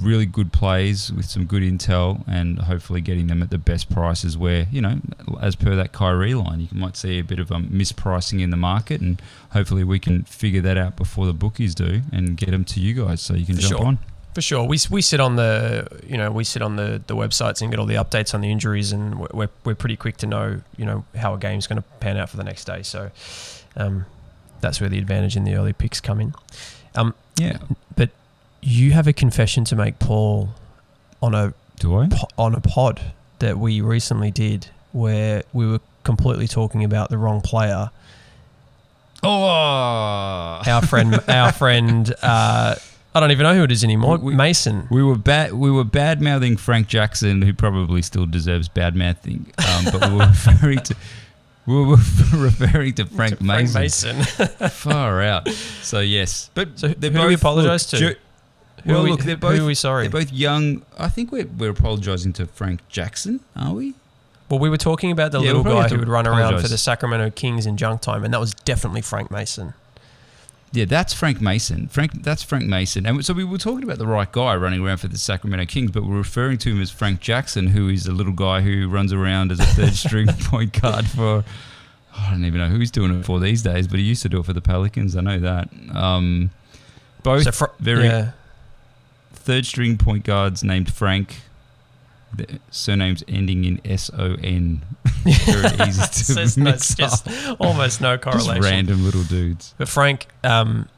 really 0.00 0.26
good 0.26 0.52
plays 0.52 1.12
with 1.12 1.24
some 1.26 1.44
good 1.46 1.62
intel 1.62 2.26
and 2.28 2.58
hopefully 2.58 3.00
getting 3.00 3.28
them 3.28 3.42
at 3.42 3.50
the 3.50 3.58
best 3.58 3.88
prices 3.90 4.36
where, 4.36 4.66
you 4.70 4.80
know, 4.80 4.98
as 5.40 5.54
per 5.56 5.74
that 5.76 5.92
Kyrie 5.92 6.34
line, 6.34 6.60
you 6.60 6.68
might 6.72 6.96
see 6.96 7.18
a 7.18 7.24
bit 7.24 7.38
of 7.38 7.50
um, 7.52 7.68
mispricing 7.68 8.40
in 8.40 8.50
the 8.50 8.56
market 8.56 9.00
and 9.00 9.22
hopefully 9.52 9.84
we 9.84 9.98
can 9.98 10.24
figure 10.24 10.60
that 10.60 10.76
out 10.76 10.96
before 10.96 11.26
the 11.26 11.32
bookies 11.32 11.74
do 11.74 12.02
and 12.12 12.36
get 12.36 12.50
them 12.50 12.64
to 12.64 12.80
you 12.80 12.94
guys 13.04 13.20
so 13.20 13.34
you 13.34 13.46
can 13.46 13.54
For 13.56 13.60
jump 13.62 13.76
sure. 13.78 13.86
on. 13.86 13.98
For 14.34 14.42
sure, 14.42 14.64
we, 14.64 14.78
we 14.90 15.00
sit 15.00 15.20
on 15.20 15.36
the 15.36 15.86
you 16.04 16.16
know 16.18 16.28
we 16.32 16.42
sit 16.42 16.60
on 16.60 16.74
the, 16.74 17.00
the 17.06 17.14
websites 17.14 17.62
and 17.62 17.70
get 17.70 17.78
all 17.78 17.86
the 17.86 17.94
updates 17.94 18.34
on 18.34 18.40
the 18.40 18.50
injuries, 18.50 18.90
and 18.90 19.20
we're- 19.32 19.48
we're, 19.64 19.76
pretty 19.76 19.94
quick 19.96 20.16
to 20.16 20.26
know 20.26 20.60
you 20.76 20.84
know 20.84 21.04
how 21.14 21.34
a 21.34 21.38
game's 21.38 21.68
going 21.68 21.76
to 21.80 21.82
pan 22.00 22.16
out 22.16 22.30
for 22.30 22.36
the 22.36 22.42
next 22.42 22.64
day. 22.64 22.82
So 22.82 23.12
um, 23.76 24.06
that's 24.60 24.80
where 24.80 24.90
the 24.90 24.98
advantage 24.98 25.36
in 25.36 25.44
the 25.44 25.54
early 25.54 25.72
picks 25.72 26.00
come 26.00 26.20
in. 26.20 26.34
Um, 26.96 27.14
Yeah. 27.38 27.58
You 28.64 28.92
have 28.92 29.06
a 29.06 29.12
confession 29.12 29.64
to 29.66 29.76
make, 29.76 29.98
Paul, 29.98 30.50
on 31.22 31.34
a 31.34 31.52
Do 31.78 31.98
I? 31.98 32.08
po- 32.08 32.28
on 32.38 32.54
a 32.54 32.60
pod 32.60 33.00
that 33.40 33.58
we 33.58 33.80
recently 33.80 34.30
did 34.30 34.68
where 34.92 35.42
we 35.52 35.66
were 35.66 35.80
completely 36.02 36.46
talking 36.48 36.84
about 36.84 37.10
the 37.10 37.18
wrong 37.18 37.40
player. 37.40 37.90
Oh, 39.22 39.28
Our 40.66 40.82
friend, 40.82 41.18
our 41.28 41.52
friend, 41.52 42.14
uh, 42.22 42.74
I 43.14 43.20
don't 43.20 43.30
even 43.30 43.44
know 43.44 43.54
who 43.54 43.62
it 43.62 43.72
is 43.72 43.82
anymore. 43.84 44.18
We- 44.18 44.34
Mason. 44.34 44.86
We 44.90 45.02
were 45.02 45.16
bad. 45.16 45.52
We 45.54 45.70
were 45.70 45.84
bad 45.84 46.20
mouthing 46.20 46.56
Frank 46.56 46.88
Jackson, 46.88 47.42
who 47.42 47.54
probably 47.54 48.02
still 48.02 48.26
deserves 48.26 48.68
bad 48.68 48.94
mouthing. 48.96 49.46
Um, 49.58 49.84
but 49.92 50.10
we 50.10 50.16
were 50.16 50.26
referring 50.26 50.78
to 50.80 50.96
we 51.66 51.74
were 51.82 51.96
referring 52.34 52.92
to 52.94 53.06
Frank 53.06 53.38
To 53.38 53.44
Frank 53.44 53.72
Mason. 53.74 54.18
Mason. 54.18 54.68
Far 54.68 55.22
out. 55.22 55.48
So 55.48 56.00
yes, 56.00 56.50
but 56.54 56.78
So 56.78 56.88
who 56.88 56.94
do 56.94 57.26
we 57.26 57.34
apologise 57.34 57.86
to? 57.86 58.16
Who 58.84 58.92
well, 58.92 59.00
are 59.00 59.04
we- 59.04 59.10
look, 59.10 59.20
they're 59.20 59.34
who 59.36 59.40
both 59.40 59.60
are 59.60 59.64
we 59.66 59.74
sorry? 59.74 60.08
They're 60.08 60.20
both 60.20 60.32
young. 60.32 60.82
I 60.98 61.08
think 61.08 61.32
we're 61.32 61.46
we're 61.46 61.70
apologising 61.70 62.32
to 62.34 62.46
Frank 62.46 62.86
Jackson, 62.88 63.40
are 63.56 63.72
we? 63.72 63.94
Well, 64.50 64.58
we 64.60 64.68
were 64.68 64.76
talking 64.76 65.10
about 65.10 65.32
the 65.32 65.40
Yeah, 65.40 65.48
little 65.48 65.62
we'll 65.64 65.82
guy 65.82 65.88
who 65.88 65.98
would 65.98 66.08
run 66.08 66.26
around 66.26 66.60
for 66.60 66.68
the 66.68 66.76
Sacramento 66.78 67.30
Kings 67.30 67.64
in 67.66 67.76
junk 67.76 68.02
time, 68.02 68.24
and 68.24 68.34
that 68.34 68.40
was 68.40 68.52
definitely 68.52 69.00
Frank 69.00 69.30
Mason. 69.30 69.72
Yeah, 70.70 70.84
that's 70.86 71.12
Frank 71.14 71.40
Mason. 71.40 71.86
Frank, 71.86 72.24
that's 72.24 72.42
Frank 72.42 72.64
Mason. 72.66 73.06
And 73.06 73.24
so 73.24 73.32
we 73.32 73.44
were 73.44 73.58
talking 73.58 73.84
about 73.84 73.98
the 73.98 74.08
right 74.08 74.30
guy 74.30 74.56
running 74.56 74.84
around 74.84 74.98
for 74.98 75.06
the 75.08 75.16
Sacramento 75.16 75.66
Kings, 75.66 75.92
but 75.92 76.04
we're 76.04 76.16
referring 76.18 76.58
to 76.58 76.70
him 76.70 76.82
as 76.82 76.90
Frank 76.90 77.20
Jackson, 77.20 77.68
who 77.68 77.88
is 77.88 78.06
a 78.08 78.12
little 78.12 78.32
guy 78.32 78.60
who 78.60 78.88
runs 78.88 79.12
around 79.12 79.52
as 79.52 79.60
a 79.60 79.64
third 79.66 79.94
string 79.94 80.26
point 80.26 80.80
guard 80.80 81.06
for. 81.06 81.44
I 82.16 82.30
don't 82.30 82.44
even 82.44 82.60
know 82.60 82.68
who 82.68 82.78
he's 82.80 82.90
doing 82.90 83.18
it 83.18 83.24
for 83.24 83.38
these 83.40 83.62
days, 83.62 83.86
but 83.88 83.98
he 83.98 84.04
used 84.04 84.22
to 84.22 84.28
do 84.28 84.40
it 84.40 84.46
for 84.46 84.52
the 84.52 84.60
Pelicans. 84.60 85.16
I 85.16 85.20
know 85.20 85.38
that. 85.38 85.68
Um, 85.92 86.50
both 87.22 87.44
So 87.44 87.52
fr- 87.52 87.64
very 87.78 88.04
yeah. 88.06 88.32
Third 89.44 89.66
string 89.66 89.96
point 89.98 90.24
guards 90.24 90.64
named 90.64 90.92
Frank. 90.92 91.36
The 92.36 92.58
surnames 92.70 93.22
ending 93.28 93.64
in 93.64 93.80
S 93.84 94.10
O 94.18 94.34
N. 94.42 94.82
Very 95.24 95.88
easy 95.88 96.02
to 96.02 96.24
So 96.24 96.40
it's, 96.40 96.56
no- 96.56 96.64
mix 96.64 96.90
it's 96.90 96.94
just 96.96 97.28
up. 97.46 97.60
almost 97.60 98.00
no 98.00 98.18
correlation. 98.18 98.56
Just 98.56 98.68
random 98.70 99.04
little 99.04 99.22
dudes. 99.22 99.74
But 99.78 99.88
Frank, 99.88 100.26
um, 100.42 100.88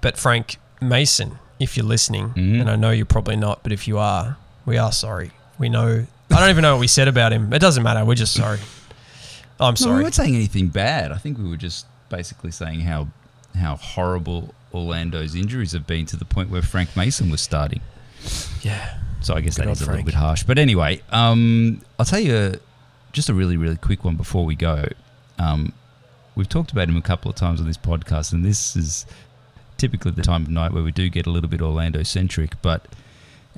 but 0.00 0.16
Frank 0.16 0.56
Mason, 0.80 1.38
if 1.58 1.76
you're 1.76 1.84
listening, 1.86 2.28
Mhm. 2.30 2.60
and 2.60 2.70
I 2.70 2.76
know 2.76 2.90
you're 2.90 3.06
probably 3.06 3.34
not, 3.36 3.62
but 3.64 3.72
if 3.72 3.88
you 3.88 3.98
are, 3.98 4.36
we 4.66 4.78
are 4.78 4.92
sorry. 4.92 5.32
We 5.58 5.68
know. 5.68 6.06
I 6.30 6.40
don't 6.40 6.50
even 6.50 6.62
know 6.62 6.74
what 6.74 6.80
we 6.80 6.86
said 6.86 7.08
about 7.08 7.32
him. 7.32 7.52
It 7.52 7.58
doesn't 7.58 7.82
matter. 7.82 8.04
We're 8.04 8.14
just 8.14 8.34
sorry. 8.34 8.60
I'm 9.58 9.66
No, 9.66 9.70
we 9.72 9.76
sorry. 9.78 10.02
weren't 10.04 10.14
saying 10.14 10.36
anything 10.36 10.68
bad. 10.68 11.10
I 11.10 11.16
think 11.18 11.38
we 11.38 11.48
were 11.48 11.56
just 11.56 11.86
basically 12.10 12.52
saying 12.52 12.80
how 12.82 13.08
how 13.58 13.74
horrible 13.76 14.54
Orlando's 14.74 15.34
injuries 15.34 15.72
have 15.72 15.86
been 15.86 16.06
to 16.06 16.16
the 16.16 16.24
point 16.24 16.50
where 16.50 16.62
Frank 16.62 16.96
Mason 16.96 17.30
was 17.30 17.40
starting. 17.40 17.80
yeah. 18.62 18.98
So 19.20 19.34
I 19.34 19.40
guess 19.40 19.56
Good 19.56 19.66
that 19.66 19.72
is 19.72 19.82
a 19.82 19.86
little 19.90 20.04
bit 20.04 20.14
harsh. 20.14 20.44
But 20.44 20.58
anyway, 20.58 21.02
um, 21.10 21.82
I'll 21.98 22.06
tell 22.06 22.20
you 22.20 22.54
just 23.12 23.28
a 23.28 23.34
really, 23.34 23.56
really 23.56 23.76
quick 23.76 24.04
one 24.04 24.16
before 24.16 24.44
we 24.44 24.54
go. 24.54 24.86
Um, 25.38 25.72
we've 26.36 26.48
talked 26.48 26.70
about 26.70 26.88
him 26.88 26.96
a 26.96 27.02
couple 27.02 27.28
of 27.30 27.36
times 27.36 27.60
on 27.60 27.66
this 27.66 27.76
podcast, 27.78 28.32
and 28.32 28.44
this 28.44 28.76
is 28.76 29.06
typically 29.76 30.12
the 30.12 30.22
time 30.22 30.42
of 30.42 30.48
night 30.50 30.72
where 30.72 30.82
we 30.82 30.92
do 30.92 31.08
get 31.08 31.26
a 31.26 31.30
little 31.30 31.50
bit 31.50 31.60
Orlando 31.60 32.02
centric. 32.04 32.60
But 32.62 32.86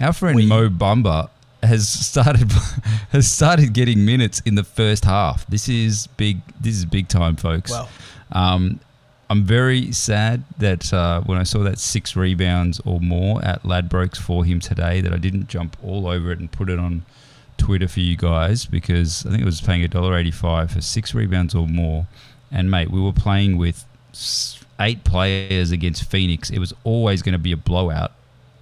our 0.00 0.12
friend 0.12 0.36
We- 0.36 0.46
Mo 0.46 0.68
Bamba 0.70 1.28
has 1.62 1.86
started 1.88 2.50
has 3.10 3.30
started 3.30 3.74
getting 3.74 4.04
minutes 4.06 4.40
in 4.46 4.54
the 4.54 4.64
first 4.64 5.04
half. 5.04 5.46
This 5.46 5.68
is 5.68 6.06
big. 6.16 6.40
This 6.58 6.76
is 6.76 6.86
big 6.86 7.08
time, 7.08 7.36
folks. 7.36 7.70
Well, 7.70 7.88
Um, 8.32 8.80
I'm 9.30 9.44
very 9.44 9.92
sad 9.92 10.42
that 10.58 10.92
uh, 10.92 11.20
when 11.20 11.38
I 11.38 11.44
saw 11.44 11.60
that 11.60 11.78
six 11.78 12.16
rebounds 12.16 12.80
or 12.84 12.98
more 12.98 13.42
at 13.44 13.62
Ladbrokes 13.62 14.16
for 14.16 14.44
him 14.44 14.58
today, 14.58 15.00
that 15.00 15.12
I 15.12 15.18
didn't 15.18 15.46
jump 15.46 15.76
all 15.84 16.08
over 16.08 16.32
it 16.32 16.40
and 16.40 16.50
put 16.50 16.68
it 16.68 16.80
on 16.80 17.04
Twitter 17.56 17.86
for 17.86 18.00
you 18.00 18.16
guys 18.16 18.66
because 18.66 19.24
I 19.24 19.30
think 19.30 19.42
it 19.42 19.44
was 19.44 19.60
paying 19.60 19.86
$1.85 19.86 20.72
for 20.72 20.80
six 20.80 21.14
rebounds 21.14 21.54
or 21.54 21.68
more. 21.68 22.08
And 22.50 22.72
mate, 22.72 22.90
we 22.90 23.00
were 23.00 23.12
playing 23.12 23.56
with 23.56 23.84
eight 24.80 25.04
players 25.04 25.70
against 25.70 26.10
Phoenix. 26.10 26.50
It 26.50 26.58
was 26.58 26.74
always 26.82 27.22
going 27.22 27.34
to 27.34 27.38
be 27.38 27.52
a 27.52 27.56
blowout. 27.56 28.10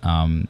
Um, 0.02 0.48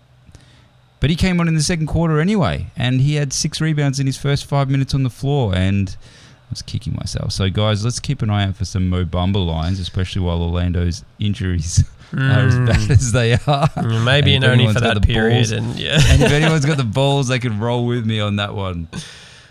but 0.98 1.10
he 1.10 1.16
came 1.16 1.38
on 1.40 1.46
in 1.46 1.54
the 1.54 1.62
second 1.62 1.86
quarter 1.86 2.18
anyway, 2.18 2.66
and 2.76 3.00
he 3.00 3.14
had 3.14 3.32
six 3.32 3.60
rebounds 3.60 4.00
in 4.00 4.06
his 4.06 4.16
first 4.16 4.46
five 4.46 4.68
minutes 4.68 4.94
on 4.94 5.04
the 5.04 5.10
floor, 5.10 5.54
and 5.54 5.96
I 6.48 6.50
was 6.50 6.62
kicking 6.62 6.94
myself. 6.94 7.32
So, 7.32 7.50
guys, 7.50 7.84
let's 7.84 8.00
keep 8.00 8.22
an 8.22 8.30
eye 8.30 8.44
out 8.44 8.56
for 8.56 8.64
some 8.64 8.88
Mo 8.88 9.04
Bamba 9.04 9.44
lines, 9.46 9.78
especially 9.80 10.22
while 10.22 10.40
Orlando's 10.42 11.04
injuries 11.18 11.84
are 12.12 12.18
as 12.46 12.56
bad 12.56 12.90
as 12.90 13.12
they 13.12 13.34
are. 13.34 13.38
mm, 13.68 14.02
maybe 14.04 14.34
And 14.34 14.44
only 14.44 14.72
for 14.72 14.80
that 14.80 14.94
the 14.94 15.00
period. 15.02 15.34
balls- 15.34 15.50
And 15.50 15.78
yeah. 15.78 15.98
and 16.08 16.22
if 16.22 16.32
anyone's 16.32 16.64
got 16.64 16.78
the 16.78 16.84
balls, 17.00 17.28
they 17.28 17.38
can 17.38 17.58
roll 17.58 17.86
with 17.86 18.06
me 18.06 18.18
on 18.20 18.36
that 18.36 18.54
one. 18.54 18.88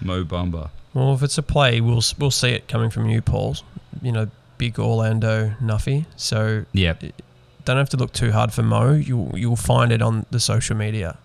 Mo 0.02 0.24
Bamba. 0.24 0.70
Well, 0.96 1.14
if 1.14 1.22
it's 1.22 1.38
a 1.38 1.44
play, 1.44 1.82
we'll 1.82 2.02
we'll 2.18 2.32
see 2.32 2.50
it 2.50 2.68
coming 2.68 2.90
from 2.90 3.08
you, 3.10 3.22
Paul. 3.22 3.58
You 4.02 4.12
know, 4.12 4.30
big 4.58 4.80
Orlando 4.80 5.54
Nuffy. 5.62 6.06
So 6.16 6.66
Yeah, 6.72 6.94
don't 7.66 7.78
have 7.78 7.90
to 7.90 7.98
look 7.98 8.12
too 8.14 8.32
hard 8.32 8.52
for 8.54 8.64
Mo. 8.64 8.94
You'll 8.94 9.38
you'll 9.38 9.56
find 9.56 9.92
it 9.92 10.02
on 10.02 10.26
the 10.32 10.40
social 10.40 10.76
media. 10.76 11.18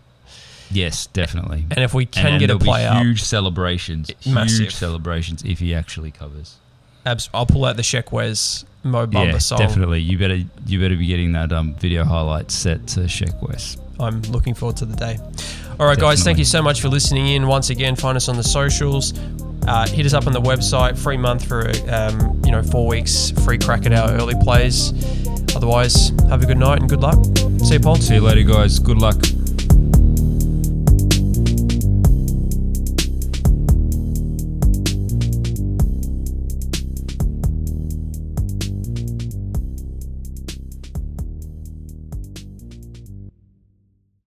Yes, 0.73 1.07
definitely. 1.07 1.65
And 1.71 1.81
if 1.85 1.95
we 1.95 2.07
can 2.07 2.27
and 2.27 2.41
get 2.41 2.51
a 2.51 2.59
play 2.59 2.87
up, 2.87 3.03
huge 3.03 3.23
celebrations, 3.23 4.11
Massive. 4.27 4.59
huge 4.61 4.75
celebrations 4.75 5.43
if 5.45 5.59
he 5.59 5.75
actually 5.75 6.11
covers. 6.11 6.57
abs- 7.05 7.29
I'll 7.35 7.47
pull 7.47 7.65
out 7.65 7.77
the 7.77 7.83
Sheck 7.83 8.11
West 8.13 8.67
Mo 8.85 9.07
Bamba 9.07 9.33
yeah, 9.33 9.39
song. 9.39 9.59
definitely. 9.59 10.01
You 10.01 10.19
better 10.19 10.41
you 10.67 10.81
better 10.81 10.97
be 10.97 11.07
getting 11.07 11.33
that 11.33 11.53
um, 11.53 11.75
video 11.75 12.05
highlight 12.05 12.51
set 12.51 12.87
to 12.89 13.01
Sheck 13.01 13.41
West. 13.47 13.79
I'm 14.01 14.23
looking 14.23 14.55
forward 14.55 14.77
to 14.79 14.85
the 14.87 14.97
day. 14.97 15.19
All 15.79 15.87
right, 15.87 15.99
guys, 15.99 16.23
thank 16.25 16.39
you 16.39 16.45
so 16.45 16.61
much 16.63 16.81
for 16.81 16.89
listening 16.89 17.29
in. 17.29 17.47
Once 17.47 17.71
again, 17.71 17.95
find 17.97 18.17
us 18.17 18.29
on 18.29 18.37
the 18.37 18.43
socials. 18.43 19.13
Uh, 19.67 19.87
hit 19.87 20.05
us 20.07 20.13
up 20.13 20.27
on 20.27 20.33
the 20.33 20.41
website. 20.41 20.99
Free 20.99 21.17
month 21.17 21.47
for 21.47 21.71
um, 21.91 22.41
you 22.45 22.51
know 22.51 22.63
four 22.63 22.87
weeks. 22.89 23.31
Free 23.45 23.59
crack 23.59 23.87
at 23.87 23.93
our 23.93 24.11
early 24.13 24.35
plays. 24.43 24.93
Otherwise, 25.55 26.11
have 26.29 26.43
a 26.43 26.47
good 26.47 26.57
night 26.59 26.81
and 26.81 26.89
good 26.89 27.01
luck. 27.01 27.23
See 27.65 27.75
you, 27.75 27.81
Paul. 27.81 27.97
See 27.97 28.15
you 28.15 28.21
later, 28.23 28.43
guys. 28.43 28.79
Good 28.79 28.99
luck. 28.99 29.17